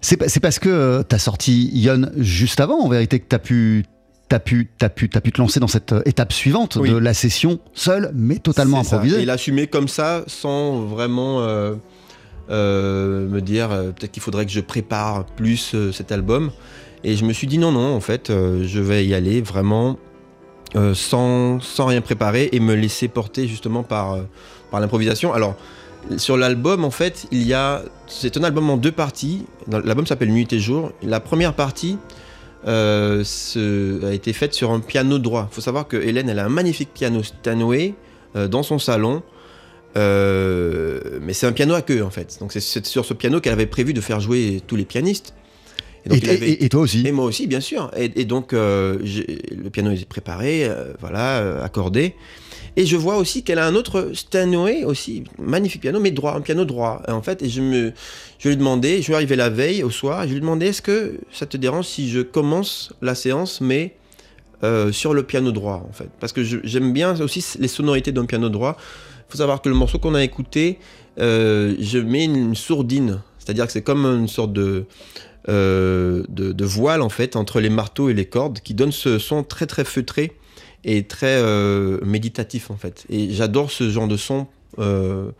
C'est 0.00 0.16
pa- 0.16 0.28
c'est 0.28 0.40
parce 0.40 0.58
que 0.58 1.02
tu 1.06 1.14
as 1.14 1.18
sorti 1.18 1.70
Yon 1.74 2.10
juste 2.16 2.60
avant, 2.60 2.78
en 2.78 2.88
vérité, 2.88 3.18
que 3.18 3.26
tu 3.28 3.34
as 3.34 3.38
pu. 3.40 3.84
T'as 4.28 4.40
pu, 4.40 4.68
t'as 4.76 4.88
pu, 4.88 5.08
t'as 5.08 5.20
pu 5.20 5.30
te 5.30 5.38
lancer 5.40 5.60
dans 5.60 5.68
cette 5.68 5.92
euh, 5.92 6.02
étape 6.04 6.32
suivante 6.32 6.76
Oui. 6.80 6.90
de 6.90 6.96
la 6.96 7.14
session 7.14 7.60
seule, 7.74 8.10
mais 8.12 8.36
totalement 8.38 8.82
ça. 8.82 8.96
improvisée. 8.96 9.22
Et 9.22 9.24
l'assumer 9.24 9.68
comme 9.68 9.86
ça 9.86 10.24
sans 10.26 10.80
vraiment 10.80 11.42
euh, 11.42 11.74
euh, 12.50 13.28
me 13.28 13.40
dire 13.40 13.70
euh, 13.70 13.90
peut-être 13.92 14.10
qu'il 14.10 14.22
faudrait 14.22 14.44
que 14.44 14.50
je 14.50 14.60
prépare 14.60 15.24
plus 15.26 15.76
cet 15.92 16.10
album. 16.10 16.50
Et 17.04 17.14
je 17.14 17.24
me 17.24 17.32
suis 17.32 17.46
dit 17.46 17.58
non, 17.58 17.70
non, 17.70 17.94
en 17.94 18.00
fait, 18.00 18.32
je 18.32 18.80
vais 18.80 19.06
y 19.06 19.14
aller 19.14 19.40
vraiment 19.40 19.96
sans, 20.94 21.60
sans 21.60 21.86
rien 21.86 22.00
préparer 22.00 22.48
et 22.50 22.58
me 22.58 22.74
laisser 22.74 23.06
porter 23.06 23.46
justement 23.46 23.84
par, 23.84 24.18
par 24.72 24.80
l'improvisation. 24.80 25.32
Alors, 25.32 25.54
sur 26.16 26.36
l'album, 26.36 26.84
en 26.84 26.90
fait, 26.90 27.26
il 27.30 27.46
y 27.46 27.54
a. 27.54 27.82
C'est 28.08 28.36
un 28.36 28.42
album 28.42 28.70
en 28.70 28.76
deux 28.76 28.90
parties. 28.90 29.44
L'album 29.70 30.04
s'appelle 30.04 30.32
Nuit 30.32 30.52
et 30.52 30.58
Jour. 30.58 30.90
La 31.02 31.20
première 31.20 31.54
partie 31.54 31.96
euh, 32.66 33.22
a 34.04 34.12
été 34.12 34.32
faite 34.32 34.54
sur 34.54 34.70
un 34.72 34.80
piano 34.80 35.18
droit. 35.18 35.48
Il 35.50 35.54
faut 35.54 35.60
savoir 35.60 35.86
que 35.88 35.96
Hélène, 35.96 36.28
elle 36.28 36.38
a 36.38 36.44
un 36.46 36.48
magnifique 36.50 36.90
piano 36.94 37.22
Steinway 37.22 37.94
euh, 38.34 38.48
dans 38.48 38.62
son 38.62 38.78
salon. 38.78 39.22
Euh, 39.96 41.00
mais 41.22 41.32
c'est 41.32 41.46
un 41.46 41.52
piano 41.52 41.74
à 41.74 41.82
queue 41.82 42.02
en 42.04 42.10
fait. 42.10 42.36
Donc 42.40 42.52
c'est- 42.52 42.86
sur 42.86 43.04
ce 43.04 43.14
piano 43.14 43.40
qu'elle 43.40 43.52
avait 43.54 43.66
prévu 43.66 43.94
de 43.94 44.00
faire 44.00 44.20
jouer 44.20 44.60
tous 44.66 44.76
les 44.76 44.84
pianistes. 44.84 45.34
Et, 46.04 46.08
donc, 46.08 46.24
et- 46.24 46.30
avait- 46.30 46.50
et- 46.50 46.64
et 46.64 46.68
toi 46.68 46.82
aussi. 46.82 47.04
et 47.06 47.12
moi 47.12 47.24
aussi, 47.24 47.46
bien 47.46 47.60
sûr. 47.60 47.90
Et, 47.96 48.24
donc, 48.24 48.52
euh, 48.52 48.96
le 49.00 49.70
piano 49.70 49.90
est 49.90 50.04
préparé, 50.08 50.70
voilà, 51.00 51.62
accordé. 51.64 52.14
Et 52.76 52.84
je 52.84 52.96
vois 52.96 53.16
aussi 53.16 53.42
qu'elle 53.42 53.58
a 53.58 53.66
un 53.66 53.74
autre 53.74 54.10
Steinway 54.12 54.84
aussi, 54.84 55.24
magnifique 55.38 55.80
piano, 55.80 55.98
mais 55.98 56.10
droit, 56.10 56.34
un 56.34 56.42
piano 56.42 56.66
droit. 56.66 57.02
En 57.08 57.22
fait, 57.22 57.42
et 57.42 57.48
je 57.48 57.62
me, 57.62 57.92
je 58.38 58.48
lui 58.48 58.54
ai 58.54 58.56
demandé, 58.56 58.98
je 58.98 59.02
suis 59.02 59.14
arrivé 59.14 59.34
la 59.34 59.48
veille 59.48 59.82
au 59.82 59.90
soir, 59.90 60.24
je 60.24 60.28
lui 60.28 60.36
ai 60.36 60.40
demandé 60.40 60.66
est-ce 60.66 60.82
que 60.82 61.18
ça 61.32 61.46
te 61.46 61.56
dérange 61.56 61.86
si 61.86 62.10
je 62.10 62.20
commence 62.20 62.92
la 63.00 63.14
séance, 63.14 63.62
mais 63.62 63.96
euh, 64.62 64.92
sur 64.92 65.14
le 65.14 65.22
piano 65.22 65.52
droit, 65.52 65.86
en 65.88 65.92
fait, 65.92 66.10
parce 66.20 66.32
que 66.34 66.42
j'aime 66.44 66.92
bien 66.92 67.18
aussi 67.20 67.44
les 67.58 67.68
sonorités 67.68 68.12
d'un 68.12 68.26
piano 68.26 68.50
droit. 68.50 68.76
Il 68.78 69.32
faut 69.32 69.38
savoir 69.38 69.62
que 69.62 69.70
le 69.70 69.74
morceau 69.74 69.98
qu'on 69.98 70.14
a 70.14 70.22
écouté, 70.22 70.78
euh, 71.18 71.74
je 71.80 71.98
mets 71.98 72.24
une 72.24 72.54
sourdine, 72.54 73.22
c'est-à-dire 73.38 73.66
que 73.66 73.72
c'est 73.72 73.82
comme 73.82 74.04
une 74.04 74.28
sorte 74.28 74.52
de 74.52 74.84
euh, 75.48 76.24
de, 76.28 76.50
de 76.50 76.64
voile 76.64 77.02
en 77.02 77.08
fait 77.08 77.36
entre 77.36 77.60
les 77.60 77.70
marteaux 77.70 78.08
et 78.08 78.14
les 78.14 78.24
cordes 78.24 78.58
qui 78.58 78.74
donne 78.74 78.90
ce 78.90 79.20
son 79.20 79.44
très 79.44 79.66
très 79.66 79.84
feutré 79.84 80.32
et 80.86 81.02
très 81.02 81.36
euh, 81.36 81.98
méditatif 82.04 82.70
en 82.70 82.76
fait. 82.76 83.04
Et 83.10 83.30
j'adore 83.32 83.70
ce 83.70 83.90
genre 83.90 84.08
de 84.08 84.16
son. 84.16 84.46
euh, 84.78 85.30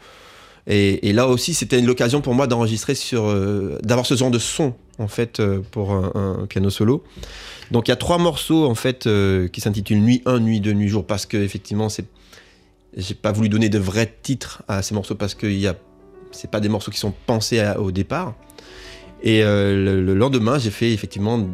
et, 0.69 1.13
là 1.13 1.29
aussi, 1.29 1.55
c'était 1.55 1.81
l'occasion 1.81 2.21
pour 2.21 2.35
moi 2.35 2.49
d'enregistrer 2.49 2.97
sur, 2.97 3.27
euh, 3.27 3.79
d'avoir 3.85 4.05
ce 4.05 4.17
genre 4.17 4.33
de 4.33 4.41
son 4.41 4.75
en 4.99 5.07
fait 5.07 5.41
pour 5.71 5.93
un, 5.93 6.47
piano 6.49 6.71
solo. 6.71 7.05
Donc 7.71 7.87
il 7.87 7.93
y 7.93 7.95
a 7.95 7.97
trois 7.97 8.19
morceaux 8.19 8.67
en 8.67 8.75
fait 8.75 9.09
qui 9.53 9.61
s'intitulent 9.61 10.01
Nuit 10.01 10.23
1, 10.27 10.41
Nuit 10.41 10.61
2, 10.61 10.73
Nuit 10.73 10.89
Jour 10.89 11.07
parce 11.07 11.25
que 11.27 11.37
effectivement 11.37 11.89
c'est, 11.89 12.07
j'ai 12.97 13.15
pas 13.15 13.31
voulu 13.31 13.49
donner 13.49 13.69
de 13.69 13.79
vrais 13.79 14.13
titres 14.23 14.63
à 14.67 14.83
ces 14.83 14.95
morceaux 14.95 15.15
parce 15.15 15.35
que 15.37 15.47
y 15.47 15.69
a, 15.69 15.77
c'est 16.33 16.51
pas 16.51 16.59
des 16.61 16.69
morceaux 16.69 16.91
qui 16.91 16.99
sont 16.99 17.15
pensés 17.27 17.63
au 17.79 17.93
départ. 17.93 18.35
Et 19.23 19.43
le, 19.43 20.03
le 20.03 20.15
lendemain, 20.15 20.59
j'ai 20.59 20.71
fait 20.71 20.93
effectivement 20.93 21.47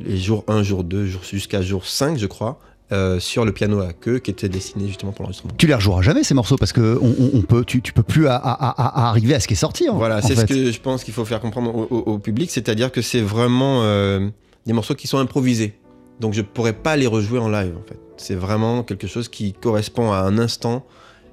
les 0.00 0.18
jours 0.18 0.44
1, 0.46 0.62
jour 0.62 0.84
2, 0.84 1.06
jour- 1.06 1.24
jusqu'à 1.24 1.62
jour 1.62 1.84
5, 1.86 2.16
je 2.18 2.26
crois, 2.26 2.60
euh, 2.92 3.18
sur 3.18 3.44
le 3.44 3.52
piano 3.52 3.80
à 3.80 3.92
queue 3.92 4.18
qui 4.18 4.30
était 4.30 4.48
destiné 4.48 4.86
justement 4.86 5.12
pour 5.12 5.22
l'enregistrement. 5.22 5.54
Tu 5.56 5.66
les 5.66 5.74
rejoueras 5.74 6.02
jamais 6.02 6.22
ces 6.22 6.34
morceaux 6.34 6.56
parce 6.56 6.72
que 6.72 6.98
on, 7.00 7.06
on- 7.18 7.38
on 7.38 7.42
peut, 7.42 7.64
tu, 7.64 7.80
tu 7.82 7.92
peux 7.92 8.02
plus 8.02 8.26
à- 8.28 8.36
à- 8.36 8.52
à- 8.52 9.04
à 9.06 9.08
arriver 9.08 9.34
à 9.34 9.40
ce 9.40 9.48
qui 9.48 9.54
est 9.54 9.56
sorti. 9.56 9.88
en- 9.88 9.96
Voilà, 9.96 10.20
c'est 10.22 10.36
ce 10.36 10.44
que 10.44 10.70
je 10.70 10.80
pense 10.80 11.02
qu'il 11.02 11.14
faut 11.14 11.24
faire 11.24 11.40
comprendre 11.40 11.74
au, 11.74 11.86
au- 11.90 12.12
au 12.12 12.18
public, 12.18 12.50
c'est-à-dire 12.50 12.92
que 12.92 13.00
c'est 13.02 13.22
vraiment 13.22 13.80
euh, 13.82 14.28
des 14.66 14.72
morceaux 14.72 14.94
qui 14.94 15.06
sont 15.06 15.18
improvisés. 15.18 15.74
Donc 16.20 16.34
je 16.34 16.42
pourrais 16.42 16.74
pas 16.74 16.96
les 16.96 17.06
rejouer 17.06 17.38
en 17.38 17.48
live 17.48 17.74
en 17.76 17.88
fait. 17.88 17.98
C'est 18.16 18.36
vraiment 18.36 18.82
quelque 18.84 19.06
chose 19.06 19.28
qui 19.28 19.52
correspond 19.54 20.12
à 20.12 20.18
un 20.18 20.38
instant 20.38 20.84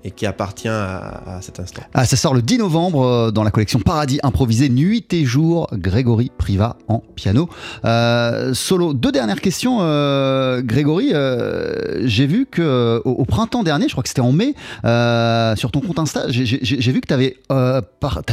et 0.03 0.11
qui 0.11 0.25
appartient 0.25 0.67
à, 0.67 1.21
à 1.37 1.41
cet 1.41 1.59
instant. 1.59 1.81
Ah, 1.93 2.05
ça 2.05 2.15
sort 2.17 2.33
le 2.33 2.41
10 2.41 2.57
novembre 2.57 3.03
euh, 3.05 3.31
dans 3.31 3.43
la 3.43 3.51
collection 3.51 3.79
Paradis 3.79 4.19
improvisé 4.23 4.69
Nuit 4.69 5.05
et 5.13 5.25
jour, 5.25 5.67
Grégory 5.73 6.31
Priva 6.37 6.77
en 6.87 7.03
piano. 7.15 7.49
Euh, 7.85 8.53
solo, 8.53 8.93
deux 8.93 9.11
dernières 9.11 9.41
questions, 9.41 9.77
euh, 9.81 10.61
Grégory. 10.63 11.11
euh, 11.13 12.01
j'ai 12.07 12.25
vu 12.25 12.45
que 12.49 12.61
euh, 12.61 12.99
au, 13.05 13.11
au 13.11 13.25
printemps 13.25 13.63
dernier, 13.63 13.87
je 13.87 13.91
crois 13.93 14.01
que 14.03 14.09
c'était 14.09 14.21
en 14.21 14.31
mai, 14.31 14.55
euh, 14.85 15.55
sur 15.55 15.71
ton 15.71 15.81
compte 15.81 15.99
Insta, 15.99 16.25
j'ai- 16.29 16.91
vu 16.91 17.01
que 17.01 17.07
tu 17.07 17.13
avais, 17.13 17.37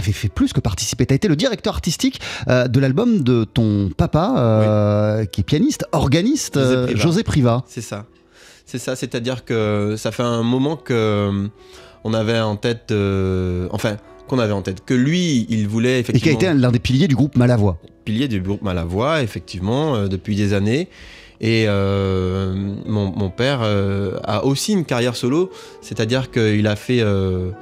fait 0.02 0.28
plus 0.28 0.52
que 0.52 0.60
participer. 0.60 1.06
Tu 1.06 1.12
as 1.12 1.16
été 1.16 1.28
le 1.28 1.36
directeur 1.36 1.74
artistique 1.74 2.20
euh, 2.48 2.66
de 2.68 2.80
l'album 2.80 3.22
de 3.22 3.44
ton 3.44 3.90
papa, 3.96 4.34
euh, 4.38 5.24
qui 5.26 5.42
est 5.42 5.44
pianiste, 5.44 5.84
organiste, 5.92 6.58
José 6.58 6.76
Priva. 6.86 7.00
José 7.02 7.22
Priva. 7.22 7.64
C'est 7.66 7.80
ça. 7.82 8.04
C'est 8.70 8.76
ça, 8.76 8.96
c'est-à-dire 8.96 9.46
que 9.46 9.94
ça 9.96 10.12
fait 10.12 10.22
un 10.22 10.42
moment 10.42 10.76
que 10.76 10.92
euh, 10.92 11.48
on 12.04 12.12
avait 12.12 12.38
en 12.38 12.56
tête, 12.56 12.90
euh, 12.90 13.66
enfin 13.70 13.96
qu'on 14.28 14.38
avait 14.38 14.52
en 14.52 14.60
tête, 14.60 14.84
que 14.84 14.92
lui, 14.92 15.46
il 15.48 15.66
voulait 15.66 16.00
Et 16.00 16.02
qui 16.04 16.10
effectivement 16.10 16.50
a 16.50 16.52
été 16.52 16.60
l'un 16.60 16.70
des 16.70 16.78
piliers 16.78 17.08
du 17.08 17.14
groupe 17.16 17.34
Malavoie. 17.34 17.78
pilier 18.04 18.28
du 18.28 18.42
groupe 18.42 18.60
Malavoie, 18.60 19.22
effectivement, 19.22 19.94
euh, 19.94 20.06
depuis 20.06 20.36
des 20.36 20.52
années. 20.52 20.90
Et 21.40 21.64
euh, 21.66 22.52
mon, 22.84 23.10
mon 23.10 23.30
père 23.30 23.60
euh, 23.62 24.18
a 24.24 24.44
aussi 24.44 24.74
une 24.74 24.84
carrière 24.84 25.16
solo, 25.16 25.50
c'est-à-dire 25.80 26.30
qu'il 26.30 26.66
a 26.66 26.76
fait 26.76 27.00
euh, 27.00 27.52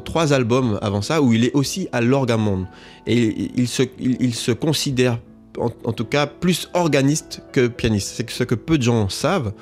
trois 0.00 0.34
albums 0.34 0.78
avant 0.82 1.00
ça 1.00 1.22
où 1.22 1.32
il 1.32 1.46
est 1.46 1.54
aussi 1.54 1.88
à 1.92 2.02
l'orgamonde. 2.02 2.66
Et 3.06 3.50
il 3.56 3.66
se, 3.66 3.84
il, 3.98 4.18
il 4.20 4.34
se 4.34 4.52
considère 4.52 5.20
en, 5.58 5.70
en 5.84 5.92
tout 5.92 6.04
cas 6.04 6.26
plus 6.26 6.68
organiste 6.74 7.40
que 7.52 7.68
pianiste. 7.68 8.12
C'est 8.14 8.28
ce 8.28 8.44
que 8.44 8.56
peu 8.56 8.76
de 8.76 8.82
gens 8.82 9.08
savent. 9.08 9.54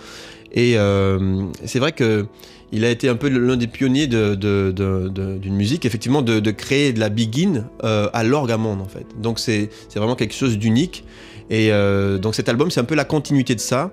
Et 0.53 0.75
euh, 0.77 1.45
c'est 1.65 1.79
vrai 1.79 1.93
que 1.93 2.27
il 2.75 2.85
a 2.87 2.91
été 2.91 3.09
un 3.11 3.17
peu 3.17 3.29
l'un 3.29 3.57
des 3.57 3.67
pionniers 3.67 4.07
de, 4.07 4.35
de- 4.35 5.39
d'une 5.39 5.55
musique, 5.55 5.85
effectivement, 5.85 6.23
de, 6.23 6.51
créer 6.51 6.95
de 6.95 7.01
la 7.01 7.11
begin 7.11 7.67
euh, 7.85 8.09
à 8.15 8.25
l'orgamonde, 8.25 8.81
en 8.81 8.89
fait. 8.89 9.05
Donc 9.21 9.39
c'est 9.39 9.69
c'est 9.89 9.99
vraiment 9.99 10.15
quelque 10.17 10.35
chose 10.35 10.57
d'unique. 10.59 11.05
Et 11.51 11.71
euh, 11.71 12.17
donc 12.19 12.35
cet 12.35 12.49
album, 12.49 12.71
c'est 12.71 12.81
un 12.81 12.85
peu 12.85 12.95
la 12.95 13.05
continuité 13.05 13.55
de 13.55 13.61
ça. 13.61 13.91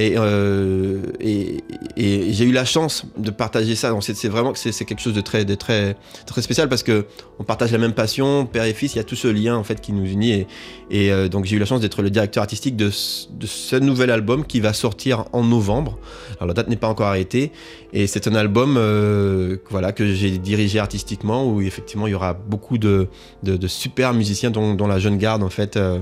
Et, 0.00 0.14
euh, 0.16 1.02
et, 1.18 1.58
j'ai 1.96 2.44
eu 2.44 2.52
la 2.52 2.64
chance 2.64 3.04
de 3.16 3.32
partager 3.32 3.74
ça. 3.74 3.90
Donc 3.90 4.04
c'est 4.04 4.28
vraiment 4.28 4.52
que 4.52 4.58
c'est 4.58 4.84
quelque 4.84 5.00
chose 5.00 5.12
de 5.12 5.20
très, 5.20 5.44
très, 5.56 5.96
très 6.24 6.40
spécial 6.40 6.68
parce 6.68 6.84
que 6.84 7.06
on 7.40 7.44
partage 7.44 7.72
la 7.72 7.78
même 7.78 7.94
passion, 7.94 8.46
père 8.46 8.62
et 8.62 8.74
fils. 8.74 8.94
Il 8.94 8.98
y 8.98 9.00
a 9.00 9.04
tout 9.04 9.16
ce 9.16 9.26
lien 9.26 9.56
en 9.56 9.64
fait 9.64 9.80
qui 9.80 9.92
nous 9.92 10.06
unit. 10.06 10.46
Et, 10.92 11.10
euh, 11.10 11.28
donc 11.28 11.46
j'ai 11.46 11.56
eu 11.56 11.58
la 11.58 11.66
chance 11.66 11.80
d'être 11.80 12.00
le 12.02 12.10
directeur 12.10 12.42
artistique 12.42 12.76
de, 12.76 12.90
de 13.30 13.46
ce 13.46 13.74
nouvel 13.74 14.12
album 14.12 14.46
qui 14.46 14.60
va 14.60 14.72
sortir 14.72 15.24
en 15.32 15.42
novembre. 15.42 15.98
Alors 16.36 16.46
la 16.46 16.54
date 16.54 16.68
n'est 16.68 16.76
pas 16.76 16.88
encore 16.88 17.08
arrêtée. 17.08 17.50
Et 17.92 18.06
c'est 18.06 18.28
un 18.28 18.34
album 18.34 18.76
euh, 18.76 19.56
que- 19.56 19.70
voilà, 19.70 19.92
que 19.92 20.12
j'ai 20.12 20.36
dirigé 20.38 20.78
artistiquement 20.78 21.46
où 21.50 21.62
effectivement 21.62 22.06
il 22.06 22.10
y 22.10 22.14
aura 22.14 22.34
beaucoup 22.34 22.76
de, 22.76 23.08
de, 23.42 23.56
de 23.56 23.66
super 23.66 24.12
musiciens 24.12 24.50
dont, 24.50 24.74
dont 24.74 24.86
la 24.86 24.98
jeune 24.98 25.16
garde 25.16 25.42
en 25.42 25.48
fait 25.48 25.76
euh, 25.78 25.98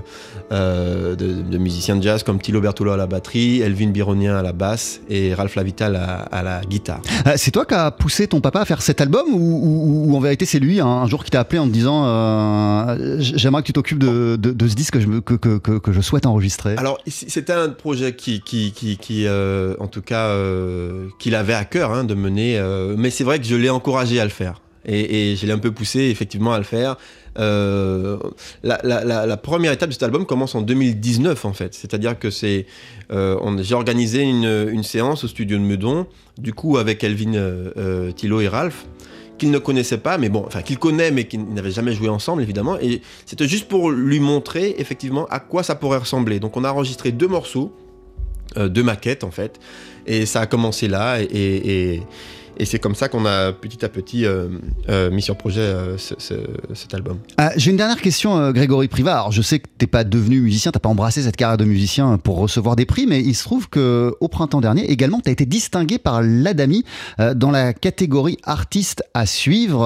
euh, 0.53 1.15
de, 1.15 1.43
de 1.43 1.59
musiciens 1.59 1.95
de 1.97 2.03
jazz 2.03 2.23
comme 2.25 2.41
Tilo 2.41 2.61
Bertolo 2.61 2.91
à 2.91 2.97
la 2.97 3.07
batterie, 3.07 3.61
Elvin 3.61 3.91
Bironien 3.91 4.37
à 4.37 4.43
la 4.43 4.53
basse 4.53 5.01
et 5.09 5.33
Ralph 5.33 5.55
Lavital 5.55 5.95
à, 5.97 6.17
à 6.23 6.43
la 6.43 6.61
guitare. 6.63 7.03
C'est 7.37 7.53
toi 7.53 7.65
qui 7.65 7.75
as 7.75 7.91
poussé 7.93 8.27
ton 8.27 8.41
papa 8.41 8.61
à 8.63 8.65
faire 8.65 8.83
cet 8.83 9.01
album 9.01 9.27
ou, 9.33 9.39
ou- 9.39 10.11
ou 10.13 10.17
en 10.17 10.21
vérité 10.21 10.45
c'est 10.45 10.59
lui 10.59 10.81
hein, 10.81 10.87
un 10.87 11.07
jour 11.07 11.25
qui 11.25 11.31
t'a 11.31 11.41
appelé 11.41 11.59
en 11.61 11.67
te 11.69 11.73
disant 11.73 12.03
j'aimerais 13.21 13.63
que 13.63 13.67
tu 13.67 13.73
t'occupes 13.73 13.99
de, 14.01 14.37
ce 14.69 14.75
disque 14.75 14.95
que 14.95 15.01
je, 15.01 15.07
me- 15.07 15.21
que, 15.21 15.35
que- 15.35 15.59
que- 15.59 15.79
que 15.79 15.93
je 15.93 16.01
souhaite 16.01 16.27
enregistrer 16.27 16.75
Alors, 16.79 16.99
c'était 17.07 17.53
un 17.53 17.69
projet 17.69 18.15
qui, 18.15 18.41
qui, 18.41 18.73
qui, 18.73 18.97
qui, 18.97 19.27
en 19.29 19.87
tout 19.87 20.03
cas, 20.03 20.35
qu'il 21.19 21.35
avait 21.35 21.55
à 21.55 21.65
cœur 21.65 21.76
hein, 21.85 22.05
de 22.05 22.15
mener, 22.15 22.59
euh, 22.59 22.95
mais 22.97 23.11
c'est 23.11 23.25
vrai 23.25 23.39
que 23.39 23.45
je 23.47 23.57
l'ai 23.57 23.71
encouragé 23.71 24.21
à 24.21 24.25
le 24.25 24.31
faire. 24.31 24.61
Et, 24.85 25.33
et 25.33 25.37
je 25.37 25.47
l'ai 25.47 25.53
un 25.53 25.59
peu 25.59 25.73
poussé 25.73 26.01
effectivement 26.01 26.53
à 26.53 26.59
le 26.59 26.65
faire. 26.65 26.97
Euh, 27.39 28.19
la, 28.63 29.37
première 29.37 29.73
étape 29.73 29.91
de 29.91 29.95
cet 29.95 30.03
album 30.03 30.27
commence 30.27 30.55
en 30.55 30.63
2019 30.63 31.45
en 31.45 31.53
fait. 31.53 31.75
C'est-à-dire 31.75 32.19
que 32.19 32.31
c'est, 32.31 32.67
euh, 33.13 33.63
j'ai 33.63 33.75
organisé 33.75 34.23
une, 34.23 34.83
séance 34.83 35.25
au 35.25 35.29
studio 35.29 35.59
de 35.59 35.63
Meudon, 35.63 36.07
du 36.39 36.53
coup 36.53 36.79
avec 36.79 37.03
Elvin, 37.05 37.35
euh, 37.35 37.71
euh, 37.77 38.13
Thilo 38.13 38.41
et 38.41 38.49
Ralph, 38.49 38.87
qu'il 39.39 39.51
ne 39.51 39.59
connaissait 39.59 39.99
pas, 39.99 40.17
mais 40.17 40.29
bon, 40.29 40.45
enfin 40.47 40.63
qu'il 40.63 40.79
connaît, 40.79 41.11
mais 41.11 41.25
qu'ils 41.25 41.45
n'avaient 41.53 41.71
jamais 41.71 41.93
joué 41.93 42.09
ensemble 42.09 42.43
évidemment. 42.43 42.79
Et 42.81 43.03
c'était 43.27 43.49
juste 43.49 43.69
pour 43.69 43.91
lui 43.91 44.21
montrer 44.21 44.77
effectivement 44.79 45.27
à 45.27 45.41
quoi 45.41 45.63
ça 45.63 45.75
pourrait 45.75 45.99
ressembler. 45.99 46.41
Donc 46.41 46.57
on 46.57 46.65
a 46.65 46.71
enregistré 46.71 47.13
deux 47.13 47.29
morceaux, 47.29 47.73
euh, 48.57 48.69
deux 48.69 48.83
maquettes 48.83 49.25
en 49.25 49.31
fait, 49.31 49.59
et 50.07 50.27
ça 50.27 50.41
a 50.41 50.47
commencé 50.47 50.89
là, 50.89 51.21
et, 51.21 51.27
et, 51.33 52.03
et 52.59 52.65
c'est 52.65 52.79
comme 52.79 52.95
ça 52.95 53.09
qu'on 53.09 53.27
a 53.27 53.53
petit 53.53 53.85
à 53.85 53.89
petit 53.89 54.25
euh, 54.25 54.49
euh, 54.89 55.11
mis 55.11 55.23
sur 55.23 55.37
projet 55.37 55.61
euh, 55.61 55.99
ce- 55.99 56.15
ce- 56.19 56.35
cet 56.75 56.95
album. 56.95 57.19
J'ai 57.57 57.71
une 57.71 57.77
dernière 57.77 58.01
question, 58.01 58.51
Grégory 58.53 58.89
Privat. 58.89 59.15
Alors, 59.15 59.33
je 59.33 59.43
sais 59.43 59.59
que 59.59 59.67
t'es 59.79 59.87
pas 59.87 60.05
devenu 60.05 60.41
musicien, 60.41 60.73
t'as 60.73 60.79
pas 60.81 60.89
embrassé 60.89 61.23
cette 61.23 61.37
carrière 61.37 61.57
de 61.59 61.65
musicien 61.65 62.19
pour 62.19 62.39
recevoir 62.39 62.77
des 62.77 62.87
prix, 62.87 63.07
mais 63.07 63.21
il 63.23 63.35
se 63.35 63.45
trouve 63.45 63.69
que 63.69 64.15
au 64.21 64.29
printemps 64.29 64.61
dernier, 64.61 64.91
également, 64.91 65.21
t'as 65.21 65.31
été 65.33 65.47
distingué 65.47 65.99
par 65.99 66.23
l'Adami 66.23 66.85
dans 67.35 67.51
la 67.51 67.73
catégorie 67.73 68.39
artiste 68.45 69.03
à 69.15 69.27
suivre. 69.27 69.83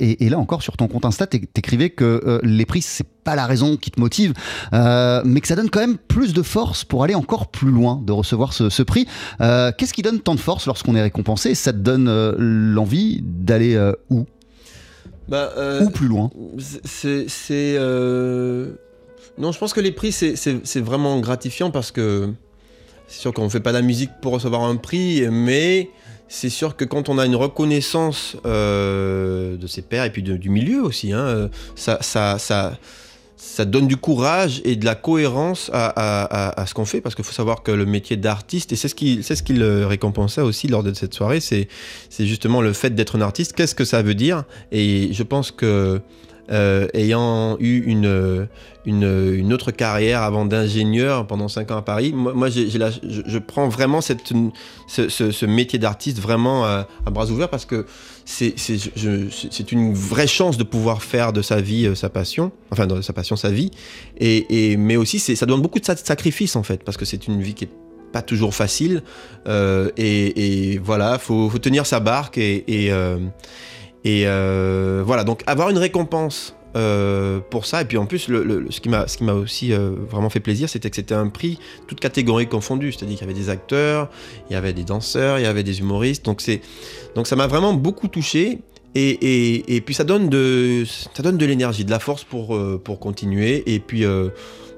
et, 0.00 0.28
là 0.28 0.38
encore, 0.38 0.62
sur 0.62 0.76
ton 0.76 0.88
compte 0.88 1.04
Insta, 1.04 1.26
t'é- 1.26 1.40
t'écrivais 1.40 1.90
que 1.90 2.40
les 2.42 2.66
prix, 2.66 2.82
c'est 2.82 3.06
pas 3.24 3.34
la 3.34 3.46
raison 3.46 3.76
qui 3.76 3.90
te 3.90 3.98
motive, 4.00 4.32
mais 4.72 5.40
que 5.40 5.48
ça 5.48 5.56
donne 5.56 5.70
quand 5.70 5.80
même 5.80 5.96
plus 5.96 6.32
de 6.32 6.42
force 6.42 6.84
pour 6.84 7.02
aller 7.04 7.14
encore 7.14 7.48
plus 7.48 7.70
loin 7.70 8.00
de 8.04 8.12
recevoir 8.12 8.52
ce, 8.52 8.82
prix. 8.82 9.06
Qu'est-ce 9.40 9.92
qui 9.92 10.02
donne 10.02 10.20
tant 10.20 10.34
de 10.34 10.40
force 10.40 10.66
lorsqu'on 10.66 10.94
est 10.96 11.02
récompensé? 11.02 11.35
Ça 11.36 11.72
te 11.72 11.78
donne 11.78 12.08
euh, 12.08 12.34
l'envie 12.38 13.20
d'aller 13.22 13.74
euh, 13.74 13.92
où? 14.10 14.26
Bah, 15.28 15.52
euh, 15.56 15.84
Ou 15.84 15.90
plus 15.90 16.06
loin 16.08 16.30
C'est. 16.58 17.26
Non, 19.38 19.52
je 19.52 19.58
pense 19.58 19.72
que 19.74 19.80
les 19.80 19.92
prix, 19.92 20.12
c'est- 20.12 20.80
vraiment 20.80 21.20
gratifiant 21.20 21.70
parce 21.70 21.90
que 21.90 22.30
c'est 23.06 23.20
sûr 23.20 23.32
qu'on 23.34 23.44
ne 23.44 23.48
fait 23.50 23.60
pas 23.60 23.70
de 23.72 23.76
la 23.76 23.82
musique 23.82 24.10
pour 24.22 24.32
recevoir 24.32 24.62
un 24.64 24.76
prix, 24.76 25.22
mais 25.30 25.90
c'est 26.28 26.48
sûr 26.48 26.74
que 26.74 26.84
quand 26.84 27.08
on 27.08 27.18
a 27.18 27.26
une 27.26 27.36
reconnaissance 27.36 28.36
euh, 28.46 29.56
de 29.56 29.66
ses 29.66 29.82
pairs 29.82 30.04
et 30.04 30.10
puis 30.10 30.22
de- 30.22 30.36
du 30.36 30.48
milieu 30.48 30.82
aussi, 30.82 31.12
hein, 31.12 31.50
ça, 31.74 31.98
ça, 32.00 32.38
ça, 32.38 32.78
ça 33.46 33.64
donne 33.64 33.86
du 33.86 33.96
courage 33.96 34.60
et 34.64 34.76
de 34.76 34.84
la 34.84 34.94
cohérence 34.94 35.70
à, 35.72 36.64
ce 36.66 36.74
qu'on 36.74 36.84
fait 36.84 37.00
parce 37.00 37.14
qu'il 37.14 37.24
faut 37.24 37.32
savoir 37.32 37.62
que 37.62 37.70
le 37.70 37.86
métier 37.86 38.16
d'artiste, 38.16 38.72
et 38.72 38.76
c'est 38.76 38.88
ce 38.88 38.94
qui, 38.94 39.22
c'est 39.22 39.36
ce 39.36 39.52
le 39.52 39.86
récompensait 39.86 40.40
aussi 40.40 40.66
lors 40.68 40.82
de 40.82 40.92
cette 40.92 41.14
soirée, 41.14 41.40
c'est 41.40 41.68
justement 42.18 42.60
le 42.60 42.72
fait 42.72 42.90
d'être 42.90 43.16
un 43.16 43.22
artiste. 43.22 43.52
Qu'est-ce 43.54 43.74
que 43.74 43.84
ça 43.84 44.02
veut 44.02 44.14
dire? 44.14 44.44
Et 44.72 45.12
je 45.12 45.22
pense 45.22 45.52
que 45.52 46.00
euh, 46.50 46.86
ayant 46.94 47.56
eu 47.58 47.82
une, 47.86 48.48
une, 48.84 49.52
autre 49.52 49.70
carrière 49.72 50.22
avant 50.22 50.44
d'ingénieur 50.44 51.26
pendant 51.26 51.48
5 51.48 51.70
ans 51.72 51.78
à 51.78 51.82
Paris, 51.82 52.12
moi, 52.12 52.48
je, 52.48 52.66
je 53.26 53.38
prends 53.38 53.68
vraiment 53.68 54.00
cette, 54.00 54.32
ce, 54.86 55.46
métier 55.46 55.78
d'artiste 55.78 56.18
vraiment 56.20 56.64
à, 56.64 56.86
bras 57.10 57.26
ouverts 57.30 57.48
parce 57.48 57.64
que 57.64 57.86
c'est, 58.24 58.52
une 59.72 59.94
vraie 59.94 60.26
chance 60.26 60.56
de 60.56 60.64
pouvoir 60.64 61.02
faire 61.02 61.32
de 61.32 61.42
sa 61.42 61.60
vie 61.60 61.86
euh, 61.86 61.94
sa 61.94 62.08
passion, 62.08 62.52
enfin 62.70 62.86
de 62.86 63.00
sa 63.00 63.12
passion 63.12 63.36
sa 63.36 63.50
vie, 63.50 63.70
et, 64.18 64.72
et- 64.72 64.76
mais 64.76 64.96
aussi 64.96 65.18
ça 65.18 65.46
demande 65.46 65.62
beaucoup 65.62 65.80
de 65.80 65.84
sa- 65.84 65.96
sacrifices 65.96 66.56
en 66.56 66.62
fait 66.62 66.82
parce 66.84 66.96
que 66.96 67.04
c'est 67.04 67.26
une 67.26 67.40
vie 67.40 67.54
qui 67.54 67.64
est 67.64 67.70
pas 68.12 68.22
toujours 68.22 68.54
facile. 68.54 69.02
Euh, 69.48 69.90
et, 69.96 70.78
voilà 70.82 71.18
faut, 71.18 71.50
faut 71.50 71.58
tenir 71.58 71.86
sa 71.86 72.00
barque 72.00 72.38
et, 72.38 72.90
et 74.06 74.22
euh, 74.26 75.02
voilà, 75.04 75.24
donc 75.24 75.42
avoir 75.48 75.68
une 75.68 75.78
récompense 75.78 76.54
euh, 76.76 77.40
pour 77.50 77.66
ça. 77.66 77.82
Et 77.82 77.84
puis 77.86 77.98
en 77.98 78.06
plus, 78.06 78.28
le, 78.28 78.68
ce 78.70 78.80
qui 78.80 78.88
m'a 78.88 79.32
aussi 79.32 79.72
euh, 79.72 79.96
vraiment 80.08 80.30
fait 80.30 80.38
plaisir, 80.38 80.68
c'était 80.68 80.90
que 80.90 80.94
c'était 80.94 81.16
un 81.16 81.26
prix 81.26 81.58
toutes 81.88 81.98
catégories 81.98 82.46
confondues. 82.46 82.92
C'est-à-dire 82.92 83.18
qu'il 83.18 83.26
y 83.26 83.30
avait 83.30 83.38
des 83.38 83.50
acteurs, 83.50 84.08
il 84.48 84.52
y 84.52 84.56
avait 84.56 84.72
des 84.72 84.84
danseurs, 84.84 85.40
il 85.40 85.42
y 85.42 85.46
avait 85.46 85.64
des 85.64 85.80
humoristes. 85.80 86.24
Donc, 86.24 86.40
ça 86.40 87.34
m'a 87.34 87.48
vraiment 87.48 87.72
beaucoup 87.72 88.06
touché. 88.06 88.60
Et, 88.94 89.82
puis 89.84 89.94
ça 89.94 90.04
donne 90.04 90.28
de, 90.28 90.84
de 90.84 91.46
l'énergie, 91.46 91.84
de 91.84 91.90
la 91.90 91.98
force 91.98 92.22
pour, 92.22 92.56
pour 92.84 93.00
continuer. 93.00 93.74
Et 93.74 93.80
puis 93.80 94.04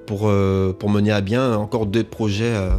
pour, 0.08 0.22
euh, 0.24 0.74
pour 0.76 0.88
mener 0.88 1.12
à 1.12 1.20
bien 1.20 1.54
encore 1.54 1.84
des 1.84 2.02
projets, 2.02 2.54
euh, 2.54 2.70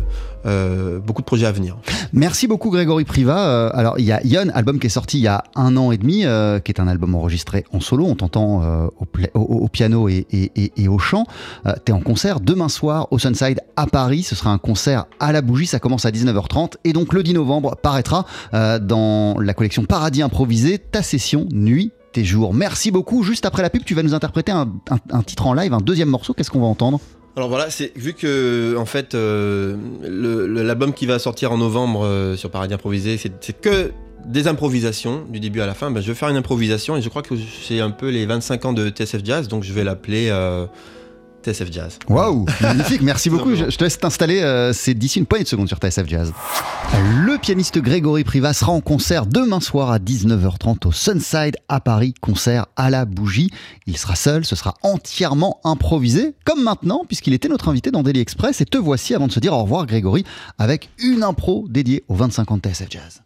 euh, 0.47 0.99
beaucoup 0.99 1.21
de 1.21 1.27
projets 1.27 1.45
à 1.45 1.51
venir. 1.51 1.77
Merci 2.11 2.47
beaucoup 2.47 2.71
Grégory 2.71 3.05
Priva. 3.05 3.67
Alors 3.67 3.99
il 3.99 4.05
y 4.05 4.11
a 4.11 4.19
Yon, 4.25 4.49
album 4.55 4.79
qui 4.79 4.87
est 4.87 4.89
sorti 4.89 5.19
il 5.19 5.23
y 5.23 5.27
a 5.27 5.43
un 5.55 5.77
an 5.77 5.91
et 5.91 5.97
demi, 5.97 6.25
qui 6.63 6.71
est 6.71 6.79
un 6.79 6.87
album 6.87 7.13
enregistré 7.13 7.65
en 7.71 7.81
solo. 7.81 8.05
On 8.05 8.15
t'entend 8.15 8.89
au, 9.35 9.67
piano 9.67 10.09
et, 10.09 10.25
au 10.87 10.97
chant. 10.97 11.25
T'es 11.85 11.91
en 11.91 11.99
concert 11.99 12.39
demain 12.39 12.67
soir 12.67 13.07
au 13.11 13.19
Sunside 13.19 13.59
à 13.75 13.85
Paris. 13.85 14.23
Ce 14.23 14.33
sera 14.33 14.49
un 14.49 14.57
concert 14.57 15.05
à 15.19 15.31
la 15.31 15.43
bougie. 15.43 15.67
Ça 15.67 15.77
commence 15.79 16.05
à 16.05 16.11
19h30 16.11 16.77
et 16.83 16.93
donc 16.93 17.13
le 17.13 17.21
10 17.21 17.35
novembre 17.35 17.75
paraîtra 17.75 18.25
dans 18.51 19.35
la 19.39 19.53
collection 19.53 19.85
Paradis 19.85 20.23
improvisé 20.23 20.79
ta 20.79 21.03
session 21.03 21.47
nuit. 21.51 21.91
Tes 22.11 22.23
jours. 22.23 22.55
Merci 22.55 22.89
beaucoup. 22.89 23.21
Juste 23.21 23.45
après 23.45 23.61
la 23.61 23.69
pub, 23.69 23.83
tu 23.85 23.93
vas 23.93 24.01
nous 24.01 24.15
interpréter 24.15 24.51
un 24.51 25.21
titre 25.23 25.45
en 25.45 25.53
live, 25.53 25.75
un 25.75 25.77
deuxième 25.77 26.09
morceau. 26.09 26.33
Qu'est-ce 26.33 26.49
qu'on 26.49 26.61
va 26.61 26.65
entendre? 26.65 26.99
Alors 27.35 27.49
voilà, 27.49 27.69
c'est 27.69 27.95
vu 27.95 28.13
que 28.13 28.75
en 28.77 28.85
fait 28.85 29.15
euh, 29.15 29.77
l'album 30.01 30.93
qui 30.93 31.05
va 31.05 31.19
sortir 31.19 31.51
en 31.51 31.57
novembre 31.57 32.05
euh, 32.05 32.35
sur 32.35 32.49
Paradis 32.49 32.73
Improvisé, 32.73 33.17
c'est 33.17 33.31
c'est 33.39 33.59
que 33.59 33.91
des 34.25 34.47
improvisations 34.47 35.23
du 35.29 35.39
début 35.39 35.61
à 35.61 35.65
la 35.65 35.73
fin. 35.73 35.91
Ben, 35.91 36.01
je 36.01 36.07
vais 36.07 36.15
faire 36.15 36.29
une 36.29 36.37
improvisation 36.37 36.97
et 36.97 37.01
je 37.01 37.09
crois 37.09 37.21
que 37.21 37.35
c'est 37.63 37.79
un 37.79 37.91
peu 37.91 38.09
les 38.09 38.25
25 38.25 38.65
ans 38.65 38.73
de 38.73 38.89
TSF 38.89 39.23
Jazz, 39.23 39.47
donc 39.47 39.63
je 39.63 39.71
vais 39.73 39.83
l'appeler 39.83 40.27
euh, 40.29 40.65
TSF 41.43 41.71
Jazz. 41.71 41.99
Waouh, 42.07 42.45
magnifique, 42.61 43.01
merci 43.01 43.29
beaucoup. 43.29 43.55
Je, 43.55 43.69
je 43.69 43.77
te 43.77 43.83
laisse 43.83 43.97
t'installer, 43.97 44.41
euh, 44.41 44.73
c'est 44.73 44.93
d'ici 44.93 45.19
une 45.19 45.25
poignée 45.25 45.43
de 45.43 45.49
secondes 45.49 45.67
sur 45.67 45.77
TSF 45.77 46.07
Jazz. 46.07 46.33
Le 46.93 47.37
pianiste 47.37 47.79
Grégory 47.79 48.23
Priva 48.23 48.53
sera 48.53 48.71
en 48.71 48.81
concert 48.81 49.25
demain 49.25 49.59
soir 49.59 49.91
à 49.91 49.99
19h30 49.99 50.87
au 50.87 50.91
Sunside 50.91 51.55
à 51.67 51.79
Paris, 51.79 52.13
concert 52.19 52.65
à 52.75 52.89
la 52.89 53.05
bougie. 53.05 53.51
Il 53.85 53.97
sera 53.97 54.15
seul, 54.15 54.45
ce 54.45 54.55
sera 54.55 54.75
entièrement 54.83 55.59
improvisé, 55.63 56.35
comme 56.45 56.63
maintenant, 56.63 57.03
puisqu'il 57.07 57.33
était 57.33 57.47
notre 57.47 57.69
invité 57.69 57.91
dans 57.91 58.03
Daily 58.03 58.19
Express. 58.19 58.61
Et 58.61 58.65
te 58.65 58.77
voici 58.77 59.15
avant 59.15 59.27
de 59.27 59.31
se 59.31 59.39
dire 59.39 59.53
au 59.53 59.63
revoir, 59.63 59.85
Grégory, 59.85 60.25
avec 60.57 60.89
une 60.99 61.23
impro 61.23 61.65
dédiée 61.69 62.03
aux 62.07 62.15
25 62.15 62.51
ans 62.51 62.57
de 62.57 62.61
TSF 62.61 62.87
Jazz. 62.89 63.21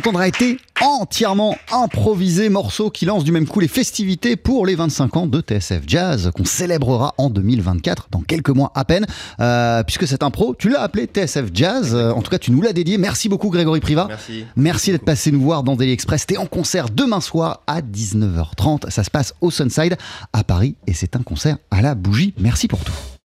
D'entendre 0.00 0.20
a 0.20 0.28
été 0.28 0.56
entièrement 0.80 1.58
improvisé, 1.70 2.48
morceau 2.48 2.88
qui 2.88 3.04
lance 3.04 3.22
du 3.22 3.32
même 3.32 3.46
coup 3.46 3.60
les 3.60 3.68
festivités 3.68 4.34
pour 4.34 4.64
les 4.64 4.74
25 4.74 5.16
ans 5.18 5.26
de 5.26 5.42
TSF 5.42 5.82
Jazz 5.86 6.30
qu'on 6.34 6.46
célébrera 6.46 7.12
en 7.18 7.28
2024 7.28 8.08
dans 8.10 8.22
quelques 8.22 8.48
mois 8.48 8.72
à 8.74 8.86
peine. 8.86 9.04
Euh, 9.40 9.82
puisque 9.82 10.06
cette 10.06 10.22
impro, 10.22 10.54
tu 10.58 10.70
l'as 10.70 10.80
appelé 10.80 11.04
TSF 11.04 11.50
Jazz. 11.52 11.94
Euh, 11.94 12.12
en 12.12 12.22
tout 12.22 12.30
cas, 12.30 12.38
tu 12.38 12.50
nous 12.50 12.62
l'as 12.62 12.72
dédié. 12.72 12.96
Merci 12.96 13.28
beaucoup 13.28 13.50
Grégory 13.50 13.80
Priva. 13.80 14.06
Merci. 14.08 14.46
Merci 14.56 14.92
d'être 14.92 15.04
passé 15.04 15.32
nous 15.32 15.42
voir 15.42 15.64
dans 15.64 15.76
Daily 15.76 15.92
Express. 15.92 16.24
T'es 16.24 16.38
en 16.38 16.46
concert 16.46 16.88
demain 16.88 17.20
soir 17.20 17.60
à 17.66 17.82
19h30. 17.82 18.88
Ça 18.88 19.04
se 19.04 19.10
passe 19.10 19.34
au 19.42 19.50
Sunside 19.50 19.98
à 20.32 20.44
Paris 20.44 20.76
et 20.86 20.94
c'est 20.94 21.14
un 21.14 21.22
concert 21.22 21.58
à 21.70 21.82
la 21.82 21.94
bougie. 21.94 22.32
Merci 22.38 22.68
pour 22.68 22.82
tout. 22.84 22.94